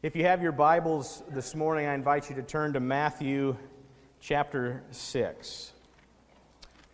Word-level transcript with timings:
If 0.00 0.14
you 0.14 0.26
have 0.26 0.44
your 0.44 0.52
Bibles 0.52 1.24
this 1.28 1.56
morning, 1.56 1.86
I 1.86 1.94
invite 1.94 2.30
you 2.30 2.36
to 2.36 2.42
turn 2.42 2.74
to 2.74 2.78
Matthew 2.78 3.56
chapter 4.20 4.84
6. 4.92 5.72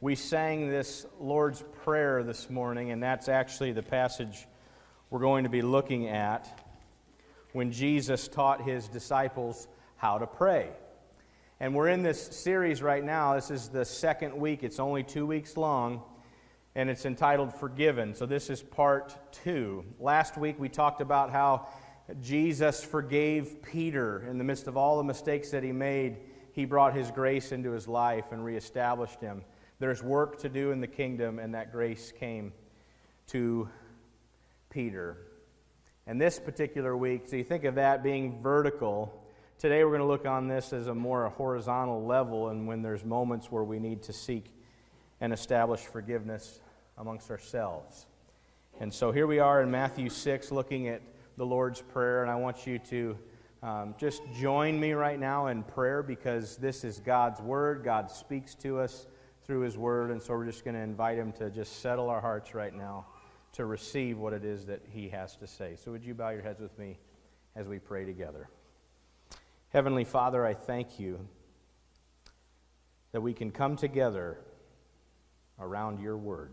We 0.00 0.14
sang 0.14 0.70
this 0.70 1.04
Lord's 1.20 1.62
Prayer 1.82 2.22
this 2.22 2.48
morning, 2.48 2.92
and 2.92 3.02
that's 3.02 3.28
actually 3.28 3.72
the 3.72 3.82
passage 3.82 4.46
we're 5.10 5.18
going 5.18 5.44
to 5.44 5.50
be 5.50 5.60
looking 5.60 6.08
at 6.08 6.62
when 7.52 7.72
Jesus 7.72 8.26
taught 8.26 8.62
his 8.62 8.88
disciples 8.88 9.68
how 9.96 10.16
to 10.16 10.26
pray. 10.26 10.70
And 11.60 11.74
we're 11.74 11.88
in 11.88 12.02
this 12.02 12.22
series 12.22 12.80
right 12.80 13.04
now. 13.04 13.34
This 13.34 13.50
is 13.50 13.68
the 13.68 13.84
second 13.84 14.34
week, 14.34 14.62
it's 14.62 14.80
only 14.80 15.02
two 15.02 15.26
weeks 15.26 15.58
long, 15.58 16.00
and 16.74 16.88
it's 16.88 17.04
entitled 17.04 17.52
Forgiven. 17.52 18.14
So 18.14 18.24
this 18.24 18.48
is 18.48 18.62
part 18.62 19.14
two. 19.30 19.84
Last 20.00 20.38
week 20.38 20.58
we 20.58 20.70
talked 20.70 21.02
about 21.02 21.30
how 21.30 21.68
Jesus 22.20 22.84
forgave 22.84 23.62
Peter 23.62 24.26
in 24.28 24.36
the 24.38 24.44
midst 24.44 24.66
of 24.66 24.76
all 24.76 24.98
the 24.98 25.04
mistakes 25.04 25.50
that 25.50 25.62
he 25.62 25.72
made. 25.72 26.18
He 26.52 26.66
brought 26.66 26.94
his 26.94 27.10
grace 27.10 27.50
into 27.50 27.70
his 27.70 27.88
life 27.88 28.30
and 28.30 28.44
reestablished 28.44 29.20
him. 29.20 29.42
There's 29.78 30.02
work 30.02 30.38
to 30.40 30.48
do 30.48 30.70
in 30.70 30.80
the 30.80 30.86
kingdom, 30.86 31.38
and 31.38 31.54
that 31.54 31.72
grace 31.72 32.12
came 32.12 32.52
to 33.28 33.68
Peter. 34.70 35.16
And 36.06 36.20
this 36.20 36.38
particular 36.38 36.96
week, 36.96 37.22
so 37.26 37.36
you 37.36 37.44
think 37.44 37.64
of 37.64 37.76
that 37.76 38.02
being 38.02 38.42
vertical. 38.42 39.22
Today 39.58 39.82
we're 39.82 39.90
going 39.90 40.00
to 40.00 40.06
look 40.06 40.26
on 40.26 40.46
this 40.46 40.72
as 40.74 40.88
a 40.88 40.94
more 40.94 41.30
horizontal 41.30 42.04
level, 42.04 42.50
and 42.50 42.68
when 42.68 42.82
there's 42.82 43.04
moments 43.04 43.50
where 43.50 43.64
we 43.64 43.78
need 43.78 44.02
to 44.02 44.12
seek 44.12 44.44
and 45.20 45.32
establish 45.32 45.80
forgiveness 45.80 46.60
amongst 46.98 47.30
ourselves. 47.30 48.06
And 48.78 48.92
so 48.92 49.10
here 49.10 49.26
we 49.26 49.38
are 49.38 49.62
in 49.62 49.70
Matthew 49.70 50.10
6 50.10 50.52
looking 50.52 50.88
at 50.88 51.00
the 51.36 51.46
Lord's 51.46 51.80
Prayer, 51.80 52.22
and 52.22 52.30
I 52.30 52.36
want 52.36 52.66
you 52.66 52.78
to 52.78 53.18
um, 53.62 53.94
just 53.98 54.22
join 54.38 54.78
me 54.78 54.92
right 54.92 55.18
now 55.18 55.48
in 55.48 55.62
prayer 55.62 56.02
because 56.02 56.56
this 56.56 56.84
is 56.84 57.00
God's 57.00 57.40
Word. 57.40 57.82
God 57.82 58.10
speaks 58.10 58.54
to 58.56 58.78
us 58.78 59.08
through 59.44 59.60
His 59.60 59.76
Word, 59.76 60.10
and 60.10 60.22
so 60.22 60.34
we're 60.34 60.44
just 60.44 60.64
going 60.64 60.74
to 60.74 60.82
invite 60.82 61.18
Him 61.18 61.32
to 61.32 61.50
just 61.50 61.80
settle 61.80 62.08
our 62.08 62.20
hearts 62.20 62.54
right 62.54 62.74
now 62.74 63.06
to 63.52 63.64
receive 63.64 64.18
what 64.18 64.32
it 64.32 64.44
is 64.44 64.66
that 64.66 64.82
He 64.90 65.08
has 65.08 65.36
to 65.36 65.46
say. 65.46 65.76
So, 65.82 65.90
would 65.90 66.04
you 66.04 66.14
bow 66.14 66.30
your 66.30 66.42
heads 66.42 66.60
with 66.60 66.78
me 66.78 66.98
as 67.56 67.66
we 67.66 67.78
pray 67.78 68.04
together? 68.04 68.48
Heavenly 69.70 70.04
Father, 70.04 70.46
I 70.46 70.54
thank 70.54 71.00
you 71.00 71.26
that 73.10 73.22
we 73.22 73.32
can 73.32 73.50
come 73.50 73.76
together 73.76 74.38
around 75.58 76.00
your 76.00 76.16
Word. 76.16 76.52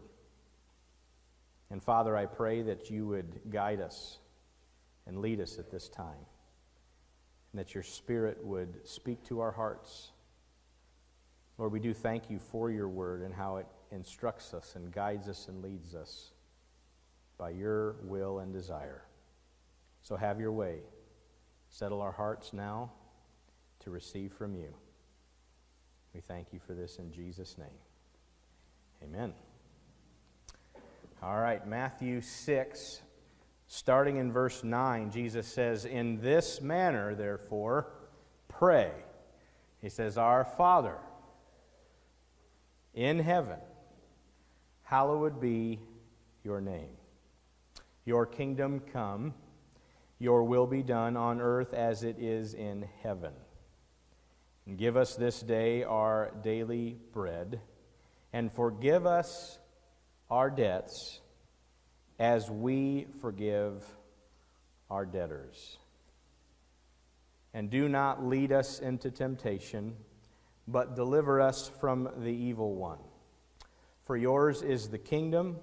And 1.70 1.83
Father, 1.83 2.17
I 2.17 2.25
pray 2.25 2.64
that 2.64 2.89
you 2.89 3.05
would 3.08 3.42
guide 3.52 3.80
us 3.80 4.17
and 5.12 5.22
lead 5.22 5.42
us 5.42 5.59
at 5.59 5.70
this 5.70 5.90
time. 5.90 6.26
And 7.52 7.59
that 7.59 7.73
your 7.73 7.84
Spirit 7.84 8.44
would 8.44 8.88
speak 8.88 9.23
to 9.26 9.42
our 9.42 9.52
hearts. 9.52 10.12
Lord, 11.58 11.73
we 11.73 11.81
do 11.81 11.94
thank 11.94 12.30
you 12.30 12.40
for 12.40 12.72
your 12.72 12.88
word 12.88 13.22
and 13.22 13.34
how 13.34 13.58
it 13.58 13.67
instructs 13.92 14.54
us 14.54 14.76
and 14.76 14.89
guides 14.92 15.28
us 15.28 15.50
and 15.50 15.62
leads 15.62 15.94
us 15.94 16.32
by 17.38 17.50
your 17.50 17.98
will 18.04 18.39
and 18.39 18.54
desire. 18.54 19.04
So 20.02 20.16
have 20.16 20.39
your 20.39 20.54
way. 20.54 20.80
Settle 21.70 22.02
our 22.02 22.14
hearts 22.14 22.54
now 22.54 22.92
to 23.82 23.92
receive 23.92 24.32
from 24.32 24.56
you. 24.56 24.73
We 26.14 26.22
thank 26.22 26.54
you 26.54 26.59
for 26.59 26.73
this 26.73 27.00
in 27.00 27.12
Jesus' 27.12 27.58
name. 27.58 27.67
Amen. 29.04 29.34
All 31.22 31.38
right, 31.38 31.67
Matthew 31.67 32.22
6, 32.22 33.02
Starting 33.73 34.17
in 34.17 34.33
verse 34.33 34.66
9, 34.66 35.11
Jesus 35.11 35.47
says, 35.47 35.86
In 35.86 36.19
this 36.19 36.59
manner, 36.59 37.16
therefore, 37.16 37.88
pray. 38.50 38.91
He 39.80 39.88
says, 39.88 40.17
Our 40.17 40.44
Father 40.44 40.97
in 42.94 43.19
heaven, 43.19 43.59
hallowed 44.83 45.39
be 45.39 45.80
your 46.43 46.59
name. 46.59 46.98
Your 48.04 48.26
kingdom 48.26 48.82
come, 48.92 49.33
your 50.20 50.43
will 50.43 50.67
be 50.67 50.83
done 50.83 51.15
on 51.15 51.39
earth 51.39 51.73
as 51.73 52.03
it 52.03 52.17
is 52.20 52.53
in 52.53 52.89
heaven. 53.02 53.32
And 54.65 54.77
give 54.77 54.98
us 54.98 55.15
this 55.15 55.39
day 55.39 55.86
our 55.86 56.33
daily 56.43 56.98
bread, 57.14 57.61
and 58.33 58.52
forgive 58.52 59.05
us 59.05 59.59
our 60.30 60.49
debts 60.49 61.20
as 62.21 62.52
we 62.52 63.08
forgive 63.20 63.83
our 64.92 65.08
debtors. 65.08 65.80
And 67.52 67.71
do 67.71 67.89
not 67.89 68.23
lead 68.23 68.52
us 68.52 68.77
into 68.77 69.09
temptation, 69.09 69.95
but 70.67 70.95
deliver 70.95 71.42
us 71.42 71.71
from 71.80 72.08
the 72.17 72.30
evil 72.30 72.76
one. 72.76 72.99
For 74.05 74.15
yours 74.15 74.61
is 74.61 74.89
the 74.89 74.99
kingdom, 74.99 75.58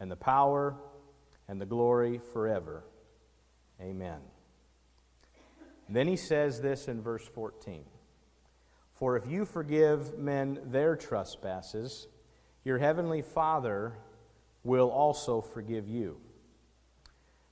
and 0.00 0.10
the 0.10 0.16
power, 0.16 0.74
and 1.46 1.60
the 1.60 1.66
glory 1.66 2.20
forever. 2.32 2.82
Amen. 3.80 4.18
Then 5.88 6.08
he 6.08 6.16
says 6.16 6.60
this 6.60 6.88
in 6.88 7.00
verse 7.00 7.28
14 7.32 7.84
For 8.94 9.16
if 9.16 9.24
you 9.28 9.44
forgive 9.44 10.18
men 10.18 10.58
their 10.64 10.96
trespasses, 10.96 12.08
your 12.64 12.78
heavenly 12.78 13.22
Father 13.22 13.92
will 14.66 14.90
also 14.90 15.40
forgive 15.40 15.88
you. 15.88 16.18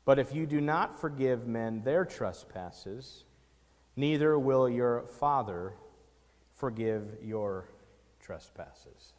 But 0.04 0.18
if 0.18 0.34
you 0.34 0.46
do 0.46 0.60
not 0.60 1.00
forgive 1.00 1.46
men 1.46 1.82
their 1.82 2.04
trespasses, 2.04 3.24
neither 3.96 4.38
will 4.38 4.68
your 4.68 5.06
Father 5.18 5.72
forgive 6.54 7.16
your 7.22 7.68
trespasses. 8.20 9.12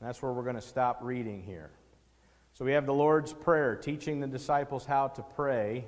And 0.00 0.08
that's 0.08 0.20
where 0.22 0.32
we're 0.32 0.42
going 0.42 0.56
to 0.56 0.62
stop 0.62 0.98
reading 1.02 1.42
here. 1.42 1.70
So 2.54 2.64
we 2.64 2.72
have 2.72 2.86
the 2.86 2.94
Lord's 2.94 3.32
Prayer, 3.32 3.76
teaching 3.76 4.20
the 4.20 4.26
disciples 4.26 4.86
how 4.86 5.08
to 5.08 5.22
pray. 5.22 5.84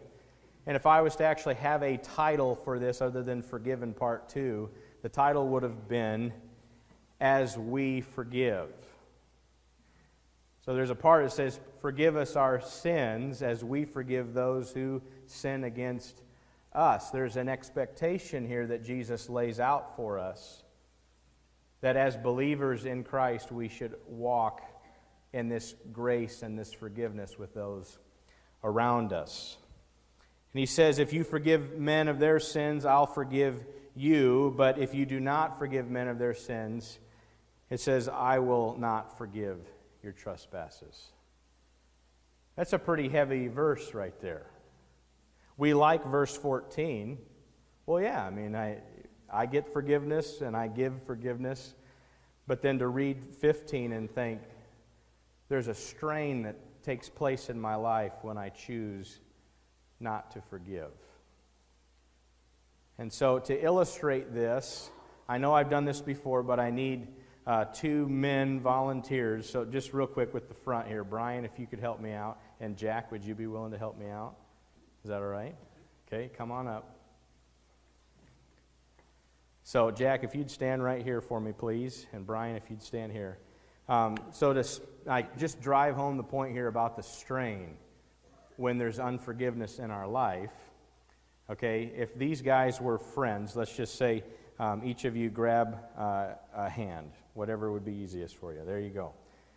And 0.67 0.77
if 0.77 0.87
I 0.87 1.01
was 1.01 1.17
to 1.17 1.25
actually 1.25 1.55
have 1.57 1.83
a 1.83 1.97
title 1.97 2.55
for 2.55 2.79
this 2.79 3.01
other 3.01 3.23
than 3.23 3.43
Forgiven 3.43 3.95
Part 3.95 4.29
2, 4.29 4.69
the 5.03 5.09
title 5.09 5.49
would 5.49 5.63
have 5.63 5.89
been 5.89 6.33
As 7.21 7.57
We 7.57 8.01
Forgive. 8.01 8.71
So 10.67 10.75
there's 10.75 10.91
a 10.91 10.97
part 10.97 11.25
that 11.25 11.31
says, 11.31 11.61
Forgive 11.81 12.17
us 12.17 12.35
our 12.35 12.61
sins 12.61 13.41
as 13.41 13.65
we 13.65 13.85
forgive 13.85 14.35
those 14.35 14.73
who 14.73 15.01
sin 15.27 15.63
against 15.63 16.21
us. 16.73 17.11
There's 17.11 17.37
an 17.37 17.49
expectation 17.49 18.47
here 18.47 18.67
that 18.67 18.85
Jesus 18.85 19.31
lays 19.31 19.61
out 19.61 19.95
for 19.97 20.19
us 20.19 20.65
that 21.83 21.97
as 21.97 22.17
believers 22.17 22.85
in 22.85 23.05
Christ, 23.05 23.53
we 23.53 23.69
should 23.69 23.95
walk 24.09 24.61
in 25.33 25.49
this 25.49 25.75
grace 25.93 26.43
and 26.43 26.59
this 26.59 26.73
forgiveness 26.73 27.39
with 27.39 27.55
those 27.55 27.99
around 28.65 29.13
us. 29.13 29.57
And 30.53 30.59
he 30.59 30.67
says, 30.67 30.99
If 30.99 31.13
you 31.13 31.23
forgive 31.23 31.79
men 31.79 32.09
of 32.09 32.19
their 32.19 32.41
sins, 32.41 32.85
I'll 32.85 33.07
forgive 33.07 33.65
you. 33.95 34.53
But 34.57 34.79
if 34.79 34.95
you 34.95 35.07
do 35.07 35.21
not 35.21 35.61
forgive 35.61 35.89
men 35.89 36.09
of 36.09 36.19
their 36.19 36.35
sins, 36.35 36.99
it 37.71 37.79
says, 37.79 38.09
I 38.09 38.41
will 38.41 38.77
not 38.77 39.17
forgive 39.17 39.61
your 40.07 40.13
trespasses. 40.13 41.11
That's 42.55 42.73
a 42.73 42.79
pretty 42.79 43.09
heavy 43.09 43.49
verse 43.49 43.93
right 43.93 44.19
there. 44.21 44.47
We 45.57 45.75
like 45.75 46.07
verse 46.07 46.35
14. 46.37 47.19
Well, 47.87 48.01
yeah, 48.01 48.25
I 48.25 48.31
mean, 48.31 48.55
I, 48.55 48.79
I 49.29 49.47
get 49.47 49.73
forgiveness 49.73 50.43
and 50.43 50.57
I 50.57 50.69
give 50.69 51.03
forgiveness, 51.03 51.75
but 52.47 52.63
then 52.63 52.79
to 52.79 52.87
read 52.87 53.21
15 53.41 53.93
and 53.93 54.09
think, 54.09 54.41
there's 55.49 55.67
a 55.67 55.75
strain 55.75 56.43
that 56.43 56.57
takes 56.85 57.09
place 57.09 57.51
in 57.51 57.61
my 57.61 57.75
life 57.75 58.13
when 58.23 58.39
I 58.39 58.51
choose 58.51 59.19
not 59.99 60.31
to 60.33 60.41
forgive. 60.41 60.93
And 62.97 63.13
so, 63.13 63.41
to 63.41 63.61
illustrate 63.61 64.33
this, 64.33 64.89
I 65.29 65.39
know 65.39 65.53
I've 65.53 65.69
done 65.69 65.85
this 65.85 66.01
before, 66.01 66.43
but 66.45 66.61
I 66.61 66.71
need 66.71 67.09
uh, 67.47 67.65
two 67.67 68.09
men 68.09 68.61
volunteers. 68.61 69.49
So, 69.49 69.65
just 69.65 69.93
real 69.93 70.07
quick 70.07 70.35
with 70.35 70.49
the 70.49 70.55
front 70.55 70.89
here. 70.89 71.05
Brian, 71.05 71.45
if 71.45 71.59
you 71.59 71.67
could 71.67 71.81
help 71.81 72.01
me 72.01 72.13
out. 72.13 72.39
And 72.61 72.77
Jack, 72.77 73.13
would 73.13 73.25
you 73.25 73.35
be 73.35 73.47
willing 73.47 73.71
to 73.73 73.79
help 73.79 73.99
me 73.99 74.09
out? 74.09 74.35
Is 75.05 75.11
that 75.11 75.23
all 75.23 75.29
right? 75.29 75.55
Okay, 76.07 76.31
come 76.37 76.51
on 76.51 76.67
up. 76.67 76.97
So, 79.63 79.91
Jack, 79.91 80.25
if 80.25 80.35
you'd 80.35 80.51
stand 80.51 80.83
right 80.83 81.03
here 81.03 81.21
for 81.21 81.41
me, 81.41 81.53
please. 81.53 82.07
And 82.13 82.27
Brian, 82.27 82.57
if 82.57 82.69
you'd 82.69 82.83
stand 82.83 83.13
here. 83.13 83.39
Um, 83.89 84.17
so, 84.33 84.53
to 84.53 84.65
I 85.09 85.23
just 85.39 85.61
drive 85.61 85.95
home 85.95 86.17
the 86.17 86.25
point 86.25 86.53
here 86.53 86.67
about 86.67 86.97
the 86.97 87.03
strain 87.03 87.77
when 88.57 88.79
there's 88.79 88.99
unforgiveness 88.99 89.79
in 89.79 89.93
our 89.93 90.09
life. 90.09 90.53
Okay, 91.49 91.93
if 91.97 92.13
these 92.19 92.43
guys 92.43 92.81
were 92.81 92.99
friends, 92.99 93.55
let's 93.55 93.77
just 93.77 93.95
say 93.95 94.25
um, 94.59 94.83
each 94.85 95.05
of 95.05 95.15
you 95.15 95.31
grab 95.31 95.79
uh, 95.97 96.31
a 96.53 96.69
hand 96.69 97.13
whatever 97.37 97.71
would 97.71 97.85
be 97.85 97.93
easiest 97.93 98.37
for 98.37 98.53
you. 98.53 98.61
There 98.65 98.81
you 98.81 98.91
go. 98.91 99.13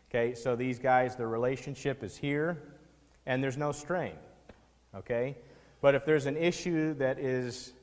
Okay, 0.09 0.33
so 0.33 0.55
these 0.55 0.79
guys, 0.79 1.15
the 1.15 1.27
relationship 1.27 2.03
is 2.03 2.17
here, 2.17 2.61
and 3.25 3.43
there's 3.43 3.57
no 3.57 3.71
strain. 3.71 4.15
Okay? 4.95 5.37
But 5.81 5.95
if 5.95 6.05
there's 6.05 6.25
an 6.25 6.35
issue 6.35 6.95
that 6.95 7.19
is, 7.19 7.73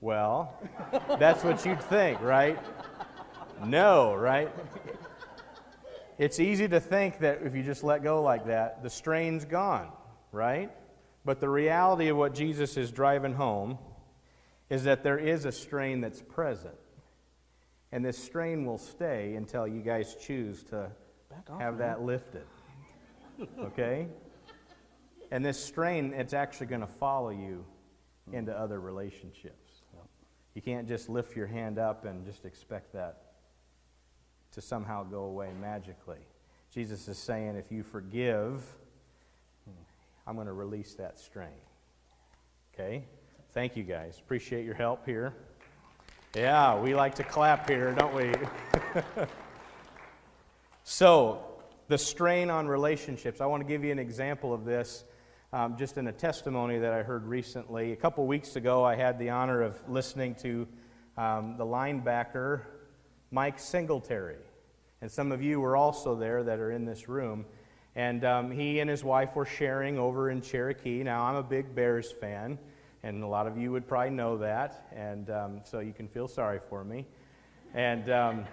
well, 0.00 0.58
that's 1.18 1.44
what 1.44 1.64
you'd 1.64 1.82
think, 1.82 2.20
right? 2.20 2.58
No, 3.64 4.14
right? 4.14 4.50
It's 6.18 6.38
easy 6.38 6.68
to 6.68 6.80
think 6.80 7.18
that 7.20 7.42
if 7.42 7.54
you 7.54 7.62
just 7.62 7.82
let 7.82 8.02
go 8.02 8.22
like 8.22 8.46
that, 8.46 8.82
the 8.82 8.90
strain's 8.90 9.44
gone, 9.44 9.88
right? 10.32 10.70
But 11.24 11.40
the 11.40 11.48
reality 11.48 12.08
of 12.08 12.16
what 12.16 12.34
Jesus 12.34 12.76
is 12.76 12.90
driving 12.90 13.34
home 13.34 13.78
is 14.68 14.84
that 14.84 15.02
there 15.02 15.18
is 15.18 15.44
a 15.44 15.52
strain 15.52 16.00
that's 16.00 16.20
present. 16.20 16.74
And 17.94 18.04
this 18.04 18.18
strain 18.18 18.66
will 18.66 18.76
stay 18.76 19.36
until 19.36 19.68
you 19.68 19.80
guys 19.80 20.16
choose 20.16 20.64
to 20.64 20.90
have 21.60 21.78
that 21.78 22.02
lifted. 22.02 22.42
Okay? 23.60 24.08
And 25.30 25.44
this 25.44 25.64
strain, 25.64 26.12
it's 26.12 26.32
actually 26.32 26.66
going 26.66 26.80
to 26.80 26.88
follow 26.88 27.30
you 27.30 27.64
into 28.32 28.52
other 28.52 28.80
relationships. 28.80 29.82
You 30.54 30.62
can't 30.62 30.88
just 30.88 31.08
lift 31.08 31.36
your 31.36 31.46
hand 31.46 31.78
up 31.78 32.04
and 32.04 32.26
just 32.26 32.44
expect 32.44 32.92
that 32.94 33.34
to 34.50 34.60
somehow 34.60 35.04
go 35.04 35.26
away 35.26 35.50
magically. 35.60 36.26
Jesus 36.72 37.06
is 37.06 37.16
saying, 37.16 37.54
if 37.54 37.70
you 37.70 37.84
forgive, 37.84 38.60
I'm 40.26 40.34
going 40.34 40.48
to 40.48 40.52
release 40.52 40.94
that 40.94 41.20
strain. 41.20 41.62
Okay? 42.74 43.04
Thank 43.52 43.76
you 43.76 43.84
guys. 43.84 44.18
Appreciate 44.18 44.64
your 44.64 44.74
help 44.74 45.06
here. 45.06 45.32
Yeah, 46.34 46.80
we 46.80 46.96
like 46.96 47.14
to 47.16 47.22
clap 47.22 47.70
here, 47.70 47.92
don't 47.92 48.12
we? 48.12 48.32
so, 50.82 51.44
the 51.86 51.96
strain 51.96 52.50
on 52.50 52.66
relationships. 52.66 53.40
I 53.40 53.46
want 53.46 53.60
to 53.60 53.68
give 53.68 53.84
you 53.84 53.92
an 53.92 54.00
example 54.00 54.52
of 54.52 54.64
this 54.64 55.04
um, 55.52 55.76
just 55.76 55.96
in 55.96 56.08
a 56.08 56.12
testimony 56.12 56.80
that 56.80 56.92
I 56.92 57.04
heard 57.04 57.24
recently. 57.24 57.92
A 57.92 57.96
couple 57.96 58.26
weeks 58.26 58.56
ago, 58.56 58.82
I 58.82 58.96
had 58.96 59.16
the 59.20 59.30
honor 59.30 59.62
of 59.62 59.78
listening 59.88 60.34
to 60.42 60.66
um, 61.16 61.56
the 61.56 61.64
linebacker, 61.64 62.62
Mike 63.30 63.60
Singletary. 63.60 64.38
And 65.02 65.12
some 65.12 65.30
of 65.30 65.40
you 65.40 65.60
were 65.60 65.76
also 65.76 66.16
there 66.16 66.42
that 66.42 66.58
are 66.58 66.72
in 66.72 66.84
this 66.84 67.08
room. 67.08 67.44
And 67.94 68.24
um, 68.24 68.50
he 68.50 68.80
and 68.80 68.90
his 68.90 69.04
wife 69.04 69.36
were 69.36 69.46
sharing 69.46 70.00
over 70.00 70.30
in 70.30 70.40
Cherokee. 70.40 71.04
Now, 71.04 71.26
I'm 71.26 71.36
a 71.36 71.44
big 71.44 71.76
Bears 71.76 72.10
fan, 72.10 72.58
and 73.04 73.22
a 73.22 73.26
lot 73.26 73.46
of 73.46 73.56
you 73.56 73.70
would 73.70 73.86
probably 73.86 74.10
know 74.10 74.38
that, 74.38 74.88
and 74.92 75.30
um, 75.30 75.60
so 75.62 75.78
you 75.78 75.92
can 75.92 76.08
feel 76.08 76.26
sorry 76.26 76.58
for 76.58 76.82
me. 76.82 77.06
And, 77.74 78.10
um, 78.10 78.44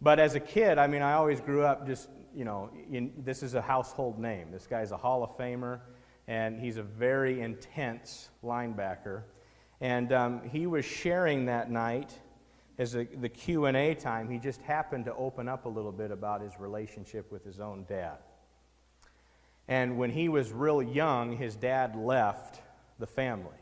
but 0.00 0.20
as 0.20 0.34
a 0.34 0.40
kid, 0.40 0.78
I 0.78 0.86
mean, 0.86 1.02
I 1.02 1.14
always 1.14 1.40
grew 1.40 1.64
up 1.64 1.86
just, 1.86 2.08
you 2.34 2.44
know, 2.44 2.70
in, 2.92 3.12
this 3.18 3.42
is 3.42 3.54
a 3.54 3.62
household 3.62 4.18
name. 4.18 4.52
This 4.52 4.66
guy's 4.66 4.92
a 4.92 4.96
Hall 4.96 5.24
of 5.24 5.36
Famer 5.36 5.80
and 6.26 6.60
he's 6.60 6.76
a 6.76 6.82
very 6.82 7.40
intense 7.40 8.28
linebacker. 8.44 9.22
And 9.80 10.12
um, 10.12 10.48
he 10.48 10.66
was 10.66 10.84
sharing 10.84 11.46
that 11.46 11.70
night 11.70 12.12
as 12.78 12.94
a, 12.94 13.04
the 13.04 13.28
q&a 13.28 13.94
time 13.94 14.30
he 14.30 14.38
just 14.38 14.62
happened 14.62 15.04
to 15.04 15.14
open 15.14 15.48
up 15.48 15.66
a 15.66 15.68
little 15.68 15.92
bit 15.92 16.10
about 16.10 16.40
his 16.40 16.58
relationship 16.58 17.30
with 17.30 17.44
his 17.44 17.60
own 17.60 17.84
dad 17.86 18.16
and 19.68 19.98
when 19.98 20.10
he 20.10 20.30
was 20.30 20.50
real 20.50 20.82
young 20.82 21.36
his 21.36 21.54
dad 21.56 21.94
left 21.94 22.62
the 22.98 23.06
family 23.06 23.59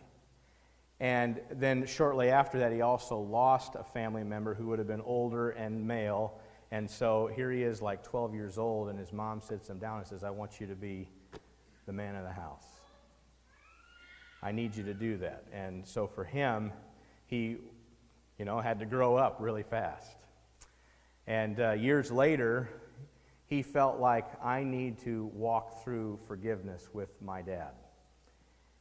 and 1.01 1.41
then 1.51 1.87
shortly 1.87 2.31
after 2.31 2.59
that 2.59 2.73
he 2.73 2.81
also 2.81 3.19
lost 3.19 3.75
a 3.75 3.85
family 3.85 4.25
member 4.25 4.55
who 4.55 4.67
would 4.67 4.79
have 4.79 4.89
been 4.89 5.03
older 5.03 5.51
and 5.51 5.87
male 5.87 6.39
and 6.71 6.91
so 6.91 7.31
here 7.35 7.51
he 7.51 7.63
is 7.63 7.81
like 7.81 8.03
12 8.03 8.35
years 8.35 8.59
old 8.59 8.89
and 8.89 8.99
his 8.99 9.13
mom 9.13 9.41
sits 9.41 9.69
him 9.69 9.79
down 9.79 9.99
and 9.99 10.07
says 10.07 10.25
i 10.25 10.31
want 10.31 10.61
you 10.61 10.67
to 10.67 10.75
be 10.75 11.09
the 11.89 11.93
man 11.95 12.15
of 12.17 12.23
the 12.23 12.31
house. 12.31 12.67
I 14.43 14.53
need 14.53 14.77
you 14.77 14.85
to 14.85 14.95
do 14.95 15.17
that. 15.17 15.45
And 15.55 15.85
so 15.87 16.07
for 16.07 16.23
him, 16.23 16.71
he, 17.27 17.57
you 18.39 18.45
know, 18.45 18.61
had 18.61 18.79
to 18.81 18.87
grow 18.87 19.17
up 19.17 19.39
really 19.41 19.63
fast. 19.63 20.19
And 21.27 21.59
uh, 21.59 21.73
years 21.73 22.13
later, 22.13 22.69
he 23.47 23.63
felt 23.63 23.99
like 23.99 24.27
I 24.45 24.65
need 24.65 24.99
to 25.01 25.31
walk 25.33 25.83
through 25.83 26.19
forgiveness 26.29 26.91
with 26.93 27.09
my 27.23 27.41
dad. 27.41 27.73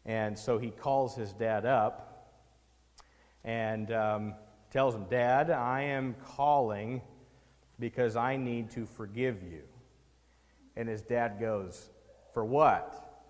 And 0.06 0.38
so 0.38 0.58
he 0.58 0.70
calls 0.70 1.16
his 1.16 1.32
dad 1.32 1.66
up 1.66 2.07
and 3.48 3.92
um, 3.94 4.34
tells 4.72 4.94
him, 4.94 5.06
Dad, 5.10 5.50
I 5.50 5.82
am 5.84 6.16
calling 6.36 7.02
because 7.80 8.18
I 8.18 8.36
need 8.36 8.70
to 8.72 8.86
forgive 8.86 9.42
you. 9.42 9.62
And 10.76 10.90
his 10.90 11.02
dad 11.02 11.40
goes, 11.40 11.90
for 12.34 12.44
what? 12.44 13.24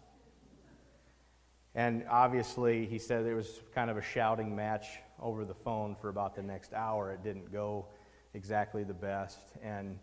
And 1.76 2.04
obviously, 2.10 2.88
he 2.88 2.98
said 2.98 3.28
it 3.28 3.36
was 3.36 3.62
kind 3.76 3.92
of 3.92 3.98
a 3.98 4.02
shouting 4.02 4.56
match 4.56 4.88
over 5.22 5.46
the 5.46 5.54
phone 5.54 5.96
for 5.96 6.10
about 6.10 6.36
the 6.36 6.42
next 6.42 6.74
hour. 6.74 7.12
It 7.12 7.24
didn't 7.24 7.52
go 7.52 7.86
exactly 8.34 8.84
the 8.84 8.96
best. 8.96 9.40
And 9.64 10.00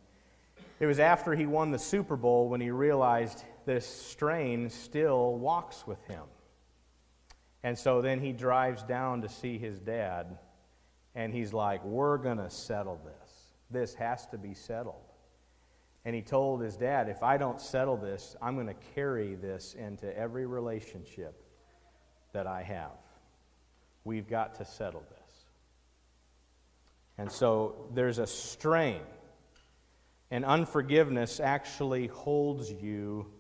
it 0.79 0.87
was 0.87 1.01
after 1.01 1.35
he 1.35 1.47
won 1.47 1.73
the 1.73 1.79
Super 1.79 2.15
Bowl 2.15 2.49
when 2.49 2.61
he 2.61 2.71
realized 2.71 3.43
this 3.67 3.85
strain 3.85 4.71
still 4.71 5.35
walks 5.35 5.89
with 5.89 6.03
him. 6.07 6.23
And 7.65 7.79
so 7.79 8.03
then 8.03 8.21
he 8.21 8.33
drives 8.33 8.83
down 8.83 9.23
to 9.23 9.29
see 9.29 9.57
his 9.57 9.81
dad, 9.81 10.39
and 11.15 11.33
he's 11.33 11.55
like, 11.55 11.83
We're 11.83 12.19
going 12.19 12.37
to 12.37 12.51
settle 12.51 13.01
this. 13.05 13.31
This 13.71 13.95
has 13.95 14.27
to 14.27 14.39
be 14.39 14.53
settled. 14.55 15.03
And 16.05 16.15
he 16.15 16.21
told 16.21 16.61
his 16.61 16.77
dad, 16.77 17.09
if 17.09 17.23
I 17.23 17.39
don't 17.39 17.59
settle 17.59 17.97
this, 17.97 18.37
I'm 18.43 18.57
going 18.57 18.67
to 18.67 18.77
carry 18.95 19.37
this 19.37 19.73
into 19.73 20.15
every 20.17 20.45
relationship 20.45 21.43
that 22.35 22.47
I 22.47 22.63
have. 22.63 22.99
We've 24.05 24.29
got 24.29 24.57
to 24.57 24.67
settle 24.67 25.03
this. 25.09 25.47
And 27.17 27.33
so 27.33 27.87
there's 27.95 28.19
a 28.19 28.27
strain. 28.27 29.01
And 30.31 30.45
unforgiveness 30.45 31.41
actually 31.41 32.09
holds 32.09 32.71
you 32.71 33.33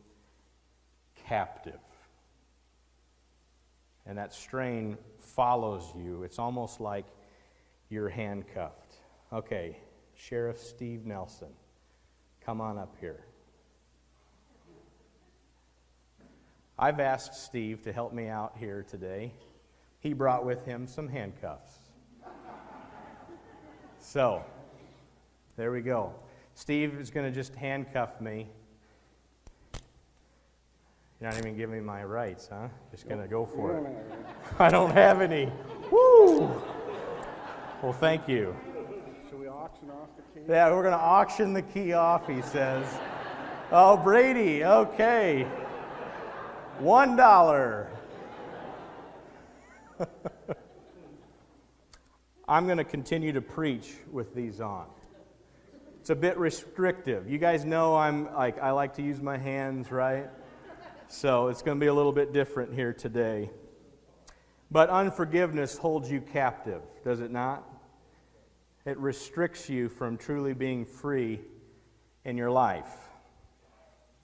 captive. 1.27 1.81
And 4.07 4.19
that 4.19 4.33
strain 4.33 4.99
follows 5.19 5.93
you. 5.97 6.23
It's 6.23 6.39
almost 6.39 6.81
like 6.81 7.07
you're 7.89 8.09
handcuffed. 8.09 8.97
Okay, 9.33 9.79
Sheriff 10.15 10.61
Steve 10.61 11.07
Nelson. 11.07 11.49
Come 12.45 12.61
on 12.61 12.79
up 12.79 12.95
here. 13.01 13.25
I've 16.79 17.01
asked 17.01 17.45
Steve 17.45 17.83
to 17.83 17.93
help 17.93 18.13
me 18.13 18.29
out 18.29 18.57
here 18.59 18.85
today. 18.89 19.33
He 20.01 20.13
brought 20.13 20.45
with 20.45 20.65
him 20.65 20.87
some 20.87 21.09
handcuffs. 21.09 21.79
So, 24.01 24.45
there 25.57 25.73
we 25.73 25.81
go. 25.81 26.13
Steve 26.55 27.01
is 27.01 27.11
going 27.11 27.27
to 27.27 27.33
just 27.33 27.55
handcuff 27.55 28.21
me. 28.21 28.49
You're 31.25 31.33
not 31.33 31.41
even 31.41 31.57
giving 31.57 31.77
me 31.77 31.81
my 31.81 32.05
rights, 32.05 32.51
huh? 32.53 32.69
Just 32.91 33.09
going 33.09 33.23
to 33.23 33.27
go 33.27 33.47
for 33.47 33.79
it. 33.79 33.87
I 34.59 34.69
don't 34.69 34.91
have 34.91 35.23
any. 35.23 35.51
Woo! 35.91 36.63
Well, 37.83 37.95
thank 37.95 38.29
you 38.29 38.55
Should 39.31 39.41
we 39.41 39.49
auction 39.49 39.89
off 39.89 40.11
the 40.17 40.23
key? 40.39 40.45
Yeah, 40.47 40.71
we're 40.71 40.83
going 40.83 40.93
to 40.93 40.99
auction 40.99 41.55
the 41.55 41.63
key 41.63 41.95
off, 41.95 42.29
he 42.29 42.43
says. 42.43 42.85
oh, 43.73 43.97
Brady, 43.97 44.67
okay. 44.67 45.45
One 46.79 47.17
dollar. 47.17 47.89
I'm 52.47 52.67
going 52.67 52.77
to 52.77 52.85
continue 52.85 53.33
to 53.33 53.41
preach 53.41 53.95
with 54.13 54.35
these 54.35 54.61
on. 54.61 54.89
It's 56.01 56.11
a 56.11 56.15
bit 56.15 56.37
restrictive. 56.37 57.31
You 57.31 57.39
guys 57.39 57.65
know 57.65 57.97
I'm 57.97 58.31
like 58.35 58.59
I 58.59 58.73
like 58.73 58.93
to 58.97 59.03
use 59.03 59.23
my 59.23 59.39
hands, 59.39 59.91
right? 59.91 60.29
So 61.17 61.47
it's 61.47 61.63
going 61.63 61.79
to 61.79 61.81
be 61.81 61.87
a 61.87 61.95
little 61.95 62.11
bit 62.11 62.33
different 62.33 62.75
here 62.75 62.93
today. 62.93 63.49
But 64.69 64.91
unforgiveness 64.91 65.79
holds 65.79 66.11
you 66.11 66.21
captive, 66.21 66.83
does 67.05 67.21
it 67.21 67.31
not? 67.31 67.63
it 68.85 68.99
restricts 68.99 69.71
you 69.71 69.89
from 69.89 70.19
truly 70.19 70.53
being 70.55 70.85
free 70.85 71.41
in 72.25 72.37
your 72.37 72.51
life. 72.51 72.93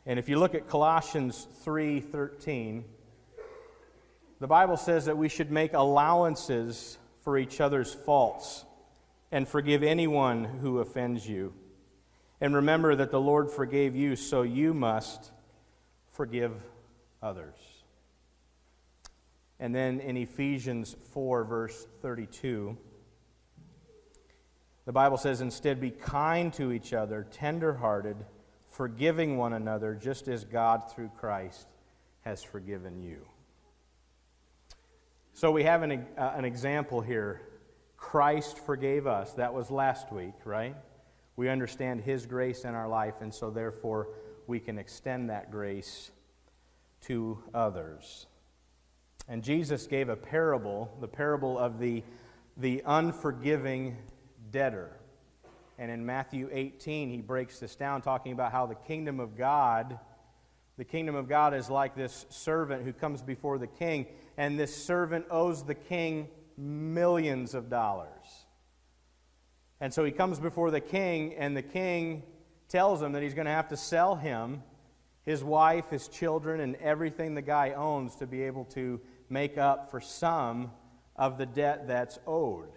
And 0.04 0.18
if 0.18 0.28
you 0.28 0.37
look 0.38 0.54
at 0.54 0.68
Colossians 0.68 1.47
3:13, 1.64 2.85
the 4.40 4.49
Bible 4.49 4.76
says 4.76 5.04
that 5.04 5.16
we 5.16 5.28
should 5.28 5.52
make 5.52 5.73
allowances 5.73 6.99
for 7.20 7.38
each 7.38 7.61
other's 7.61 7.94
faults 7.94 8.64
and 9.30 9.47
forgive 9.47 9.85
anyone 9.85 10.44
who 10.44 10.80
offends 10.80 11.28
you. 11.28 11.54
And 12.40 12.52
remember 12.52 12.97
that 12.97 13.12
the 13.12 13.20
Lord 13.20 13.49
forgave 13.49 13.94
you, 13.94 14.16
so 14.16 14.42
you 14.42 14.75
must 14.75 15.30
forgive 16.11 16.52
others. 17.22 17.56
And 19.58 19.74
then 19.74 20.00
in 20.00 20.16
Ephesians 20.16 20.96
4, 21.12 21.44
verse 21.44 21.86
32, 22.00 22.76
the 24.86 24.92
Bible 24.92 25.18
says, 25.18 25.40
instead, 25.42 25.80
be 25.80 25.90
kind 25.90 26.52
to 26.54 26.72
each 26.72 26.94
other, 26.94 27.26
tenderhearted, 27.30 28.16
forgiving 28.68 29.36
one 29.36 29.52
another, 29.52 29.94
just 29.94 30.28
as 30.28 30.44
God 30.44 30.90
through 30.90 31.10
Christ 31.18 31.66
has 32.22 32.42
forgiven 32.42 33.02
you. 33.02 33.26
So 35.34 35.50
we 35.50 35.64
have 35.64 35.82
an, 35.82 36.06
uh, 36.18 36.32
an 36.34 36.44
example 36.44 37.00
here. 37.00 37.42
Christ 37.96 38.58
forgave 38.58 39.06
us. 39.06 39.34
That 39.34 39.52
was 39.52 39.70
last 39.70 40.10
week, 40.10 40.34
right? 40.44 40.74
We 41.36 41.48
understand 41.48 42.00
His 42.00 42.26
grace 42.26 42.64
in 42.64 42.74
our 42.74 42.88
life, 42.88 43.14
and 43.20 43.32
so 43.32 43.50
therefore 43.50 44.08
we 44.46 44.58
can 44.58 44.78
extend 44.78 45.30
that 45.30 45.50
grace 45.50 46.10
to 47.02 47.42
others. 47.54 48.26
And 49.28 49.42
Jesus 49.42 49.87
gave 49.87 50.09
a 50.09 50.16
parable, 50.16 50.90
the 51.00 51.09
parable 51.09 51.59
of 51.59 51.78
the, 51.78 52.02
the 52.57 52.83
unforgiving 52.85 53.97
debtor. 54.50 54.90
And 55.78 55.90
in 55.90 56.04
Matthew 56.04 56.49
18, 56.52 57.09
he 57.09 57.21
breaks 57.21 57.59
this 57.59 57.76
down, 57.76 58.02
talking 58.02 58.33
about 58.33 58.52
how 58.52 58.66
the 58.66 58.75
kingdom 58.75 59.21
of 59.21 59.37
God, 59.37 59.99
the 60.76 60.85
kingdom 60.85 61.14
of 61.14 61.28
God 61.28 61.54
is 61.54 61.71
like 61.71 61.95
this 61.95 62.26
servant 62.28 62.85
who 62.85 62.92
comes 62.92 63.23
before 63.23 63.57
the 63.59 63.66
king, 63.66 64.07
and 64.37 64.59
this 64.59 64.75
servant 64.75 65.26
owes 65.30 65.64
the 65.64 65.75
king 65.75 66.28
millions 66.57 67.54
of 67.54 67.71
dollars. 67.71 68.47
And 69.80 69.95
so 69.95 70.04
he 70.04 70.12
comes 70.12 70.38
before 70.38 70.71
the 70.71 70.80
king, 70.80 71.35
and 71.35 71.57
the 71.57 71.62
king 71.62 72.25
tells 72.69 73.00
him 73.00 73.12
that 73.12 73.23
he's 73.23 73.35
going 73.35 73.47
to 73.47 73.52
have 73.52 73.69
to 73.69 73.76
sell 73.76 74.16
him 74.16 74.62
his 75.24 75.44
wife, 75.44 75.90
his 75.90 76.08
children, 76.08 76.60
and 76.60 76.76
everything 76.76 77.34
the 77.34 77.42
guy 77.42 77.72
owns 77.72 78.16
to 78.16 78.26
be 78.26 78.42
able 78.42 78.64
to 78.66 79.00
make 79.28 79.58
up 79.58 79.90
for 79.90 80.00
some 80.00 80.70
of 81.16 81.38
the 81.38 81.46
debt 81.46 81.86
that's 81.86 82.18
owed. 82.26 82.70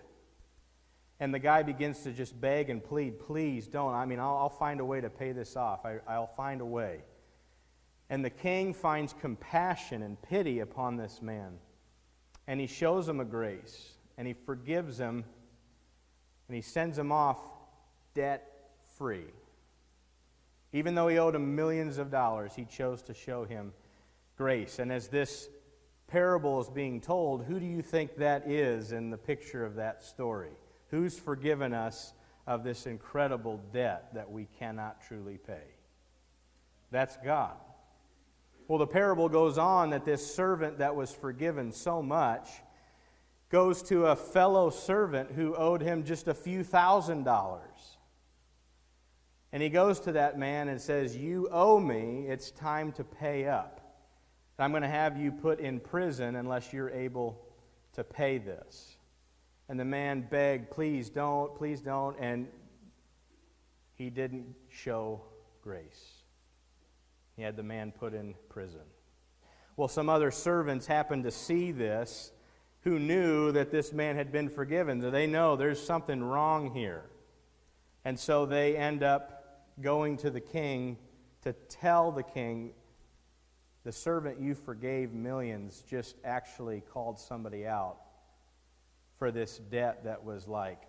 And 1.20 1.34
the 1.34 1.40
guy 1.40 1.64
begins 1.64 2.00
to 2.04 2.12
just 2.12 2.40
beg 2.40 2.70
and 2.70 2.84
plead, 2.84 3.20
please 3.20 3.68
don't. 3.68 3.94
I 3.94 4.06
mean, 4.06 4.20
I'll, 4.20 4.38
I'll 4.38 4.50
find 4.50 4.82
a 4.82 4.86
way 4.86 5.00
to 5.00 5.10
pay 5.10 5.32
this 5.32 5.56
off. 5.56 5.86
I, 5.86 6.00
I'll 6.08 6.28
find 6.28 6.60
a 6.60 6.66
way. 6.66 7.02
And 8.10 8.26
the 8.26 8.30
king 8.30 8.74
finds 8.74 9.14
compassion 9.14 10.04
and 10.04 10.22
pity 10.22 10.60
upon 10.60 10.98
this 10.98 11.22
man. 11.22 11.60
And 12.46 12.60
he 12.60 12.68
shows 12.68 13.08
him 13.08 13.20
a 13.22 13.26
grace. 13.26 13.94
And 14.18 14.28
he 14.28 14.34
forgives 14.34 15.00
him. 15.00 15.24
And 16.48 16.56
he 16.56 16.62
sends 16.62 16.98
him 16.98 17.12
off 17.12 17.40
debt 18.14 18.46
free. 18.98 19.28
Even 20.74 20.96
though 20.96 21.08
he 21.08 21.20
owed 21.20 21.36
him 21.36 21.56
millions 21.56 22.00
of 22.00 22.10
dollars, 22.10 22.54
he 22.56 22.66
chose 22.66 23.04
to 23.04 23.14
show 23.14 23.46
him 23.46 23.72
grace. 24.36 24.80
And 24.80 24.92
as 24.92 25.08
this 25.08 25.48
parable 26.08 26.60
is 26.60 26.70
being 26.70 27.00
told, 27.00 27.46
who 27.46 27.60
do 27.60 27.66
you 27.66 27.82
think 27.82 28.18
that 28.18 28.50
is 28.50 28.92
in 28.92 29.12
the 29.12 29.18
picture 29.18 29.64
of 29.64 29.76
that 29.76 30.04
story? 30.04 30.52
Who's 30.90 31.18
forgiven 31.18 31.74
us 31.74 32.14
of 32.48 32.64
this 32.64 32.88
incredible 32.88 33.62
debt 33.72 34.14
that 34.16 34.32
we 34.32 34.48
cannot 34.60 35.02
truly 35.08 35.38
pay? 35.38 35.64
That's 36.92 37.18
God. 37.24 37.56
Well, 38.68 38.80
the 38.80 38.88
parable 38.88 39.30
goes 39.30 39.58
on 39.58 39.92
that 39.92 40.06
this 40.06 40.36
servant 40.36 40.80
that 40.80 40.96
was 40.96 41.14
forgiven 41.14 41.72
so 41.72 42.02
much 42.02 42.50
goes 43.50 43.84
to 43.84 44.08
a 44.08 44.16
fellow 44.16 44.70
servant 44.70 45.32
who 45.32 45.56
owed 45.56 45.82
him 45.82 46.04
just 46.04 46.28
a 46.28 46.34
few 46.34 46.64
thousand 46.64 47.24
dollars. 47.24 47.93
And 49.54 49.62
he 49.62 49.70
goes 49.70 50.00
to 50.02 50.14
that 50.14 50.38
man 50.40 50.68
and 50.68 50.82
says, 50.82 51.16
You 51.16 51.48
owe 51.52 51.80
me, 51.80 52.26
it's 52.28 52.50
time 52.50 52.92
to 52.94 53.04
pay 53.04 53.46
up. 53.46 53.80
I'm 54.58 54.72
going 54.72 54.82
to 54.82 54.90
have 54.90 55.16
you 55.16 55.32
put 55.32 55.60
in 55.60 55.80
prison 55.80 56.36
unless 56.36 56.74
you're 56.74 56.90
able 56.90 57.40
to 57.94 58.04
pay 58.04 58.40
this. 58.40 58.98
And 59.70 59.80
the 59.80 59.86
man 59.86 60.28
begged, 60.30 60.72
Please 60.72 61.12
don't, 61.12 61.56
please 61.56 61.82
don't. 61.82 62.18
And 62.20 62.48
he 63.94 64.10
didn't 64.10 64.56
show 64.70 65.22
grace. 65.62 66.14
He 67.36 67.44
had 67.44 67.56
the 67.56 67.64
man 67.64 67.92
put 67.92 68.16
in 68.16 68.34
prison. 68.50 68.82
Well, 69.78 69.88
some 69.88 70.10
other 70.10 70.32
servants 70.32 70.88
happened 70.88 71.26
to 71.26 71.32
see 71.32 71.72
this 71.72 72.32
who 72.82 72.98
knew 72.98 73.52
that 73.52 73.72
this 73.72 73.94
man 73.94 74.16
had 74.16 74.32
been 74.32 74.50
forgiven. 74.50 75.00
So 75.00 75.12
they 75.12 75.28
know 75.28 75.56
there's 75.56 75.82
something 75.82 76.24
wrong 76.24 76.74
here. 76.74 77.06
And 78.04 78.20
so 78.20 78.48
they 78.48 78.76
end 78.76 79.04
up 79.04 79.43
going 79.82 80.18
to 80.18 80.30
the 80.30 80.42
king 80.42 80.98
to 81.44 81.54
tell 81.70 82.12
the 82.12 82.24
king 82.24 82.74
the 83.84 83.92
servant 83.92 84.40
you 84.40 84.56
forgave 84.56 85.12
millions 85.12 85.84
just 85.90 86.16
actually 86.24 86.82
called 86.82 87.20
somebody 87.20 87.68
out 87.68 87.98
for 89.20 89.32
this 89.32 89.58
debt 89.58 90.06
that 90.06 90.24
was 90.24 90.48
like 90.48 90.82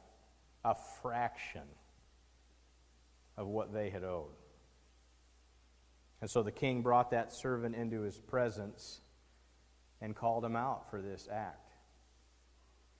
a 0.64 0.74
fraction 1.02 1.62
of 3.36 3.48
what 3.48 3.72
they 3.72 3.90
had 3.90 4.04
owed. 4.04 4.30
And 6.20 6.30
so 6.30 6.42
the 6.42 6.52
king 6.52 6.82
brought 6.82 7.10
that 7.10 7.32
servant 7.32 7.74
into 7.74 8.00
his 8.02 8.16
presence 8.16 9.00
and 10.00 10.14
called 10.14 10.44
him 10.44 10.56
out 10.56 10.88
for 10.88 11.02
this 11.02 11.28
act. 11.30 11.72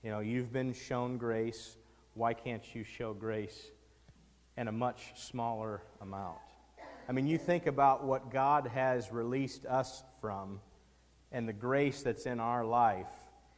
You 0.03 0.11
know, 0.11 0.19
you've 0.19 0.51
been 0.51 0.73
shown 0.73 1.17
grace. 1.17 1.77
Why 2.13 2.33
can't 2.33 2.63
you 2.75 2.83
show 2.83 3.13
grace 3.13 3.71
in 4.57 4.67
a 4.67 4.71
much 4.71 5.13
smaller 5.15 5.81
amount? 6.01 6.37
I 7.07 7.11
mean, 7.11 7.27
you 7.27 7.37
think 7.37 7.67
about 7.67 8.03
what 8.03 8.31
God 8.31 8.67
has 8.67 9.11
released 9.11 9.65
us 9.65 10.03
from 10.21 10.59
and 11.31 11.47
the 11.47 11.53
grace 11.53 12.01
that's 12.01 12.25
in 12.25 12.39
our 12.39 12.65
life. 12.65 13.11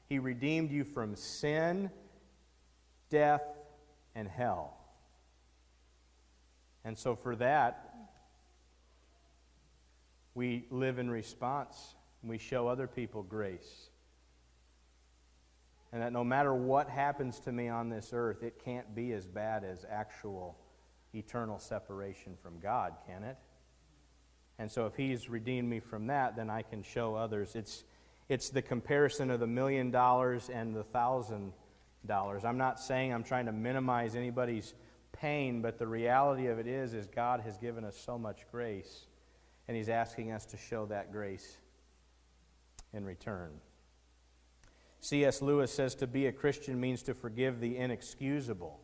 He 0.10 0.20
redeemed 0.20 0.72
you 0.72 0.84
from 0.84 1.16
sin, 1.16 1.92
death, 3.10 3.44
and 4.16 4.28
hell. 4.28 4.74
And 6.84 6.98
so, 6.98 7.16
for 7.16 7.36
that, 7.38 7.94
we 10.34 10.66
live 10.70 11.00
in 11.00 11.10
response. 11.10 11.96
We 12.24 12.38
show 12.38 12.68
other 12.68 12.88
people 12.88 13.24
grace. 13.24 13.90
And 15.92 16.02
that 16.02 16.12
no 16.12 16.24
matter 16.24 16.54
what 16.54 16.90
happens 16.90 17.40
to 17.42 17.52
me 17.52 17.70
on 17.70 17.90
this 17.90 18.12
earth, 18.14 18.44
it 18.44 18.62
can't 18.64 18.94
be 18.94 19.14
as 19.14 19.26
bad 19.28 19.64
as 19.64 19.86
actual 19.90 20.58
eternal 21.18 21.60
separation 21.60 22.36
from 22.42 22.60
God, 22.60 22.94
can 23.08 23.24
it? 23.24 23.38
And 24.60 24.72
so 24.72 24.86
if 24.86 24.96
he's 24.96 25.30
redeemed 25.30 25.70
me 25.70 25.80
from 25.80 26.08
that, 26.08 26.36
then 26.36 26.50
I 26.50 26.62
can 26.62 26.84
show 26.84 27.16
others. 27.16 27.56
It's, 27.56 27.84
it's 28.28 28.50
the 28.50 28.62
comparison 28.62 29.30
of 29.30 29.40
the 29.40 29.48
million 29.48 29.92
dollars 29.92 30.50
and 30.50 30.76
the 30.76 30.84
thousand 30.84 31.54
dollars. 32.06 32.44
I'm 32.44 32.58
not 32.58 32.80
saying 32.80 33.14
I'm 33.14 33.24
trying 33.24 33.46
to 33.46 33.52
minimize 33.52 34.16
anybody's 34.16 34.74
pain, 35.12 35.62
but 35.62 35.78
the 35.78 35.88
reality 35.88 36.48
of 36.48 36.60
it 36.60 36.68
is, 36.68 36.94
is 36.94 37.08
God 37.08 37.42
has 37.42 37.58
given 37.58 37.84
us 37.84 37.98
so 37.98 38.18
much 38.18 38.46
grace, 38.52 39.06
and 39.68 39.78
he's 39.78 39.90
asking 39.90 40.32
us 40.32 40.46
to 40.48 40.58
show 40.58 40.86
that 40.88 41.12
grace 41.12 41.58
in 42.94 43.06
return. 43.06 43.52
C.S. 45.00 45.42
Lewis 45.42 45.72
says 45.72 45.94
to 45.96 46.08
be 46.08 46.26
a 46.26 46.32
Christian 46.32 46.80
means 46.80 47.04
to 47.04 47.14
forgive 47.14 47.60
the 47.60 47.78
inexcusable 47.78 48.80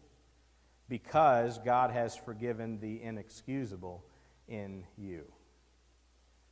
because 0.90 1.60
God 1.60 1.92
has 1.92 2.16
forgiven 2.16 2.80
the 2.80 3.02
inexcusable 3.02 4.04
in 4.48 4.86
you. 4.98 5.24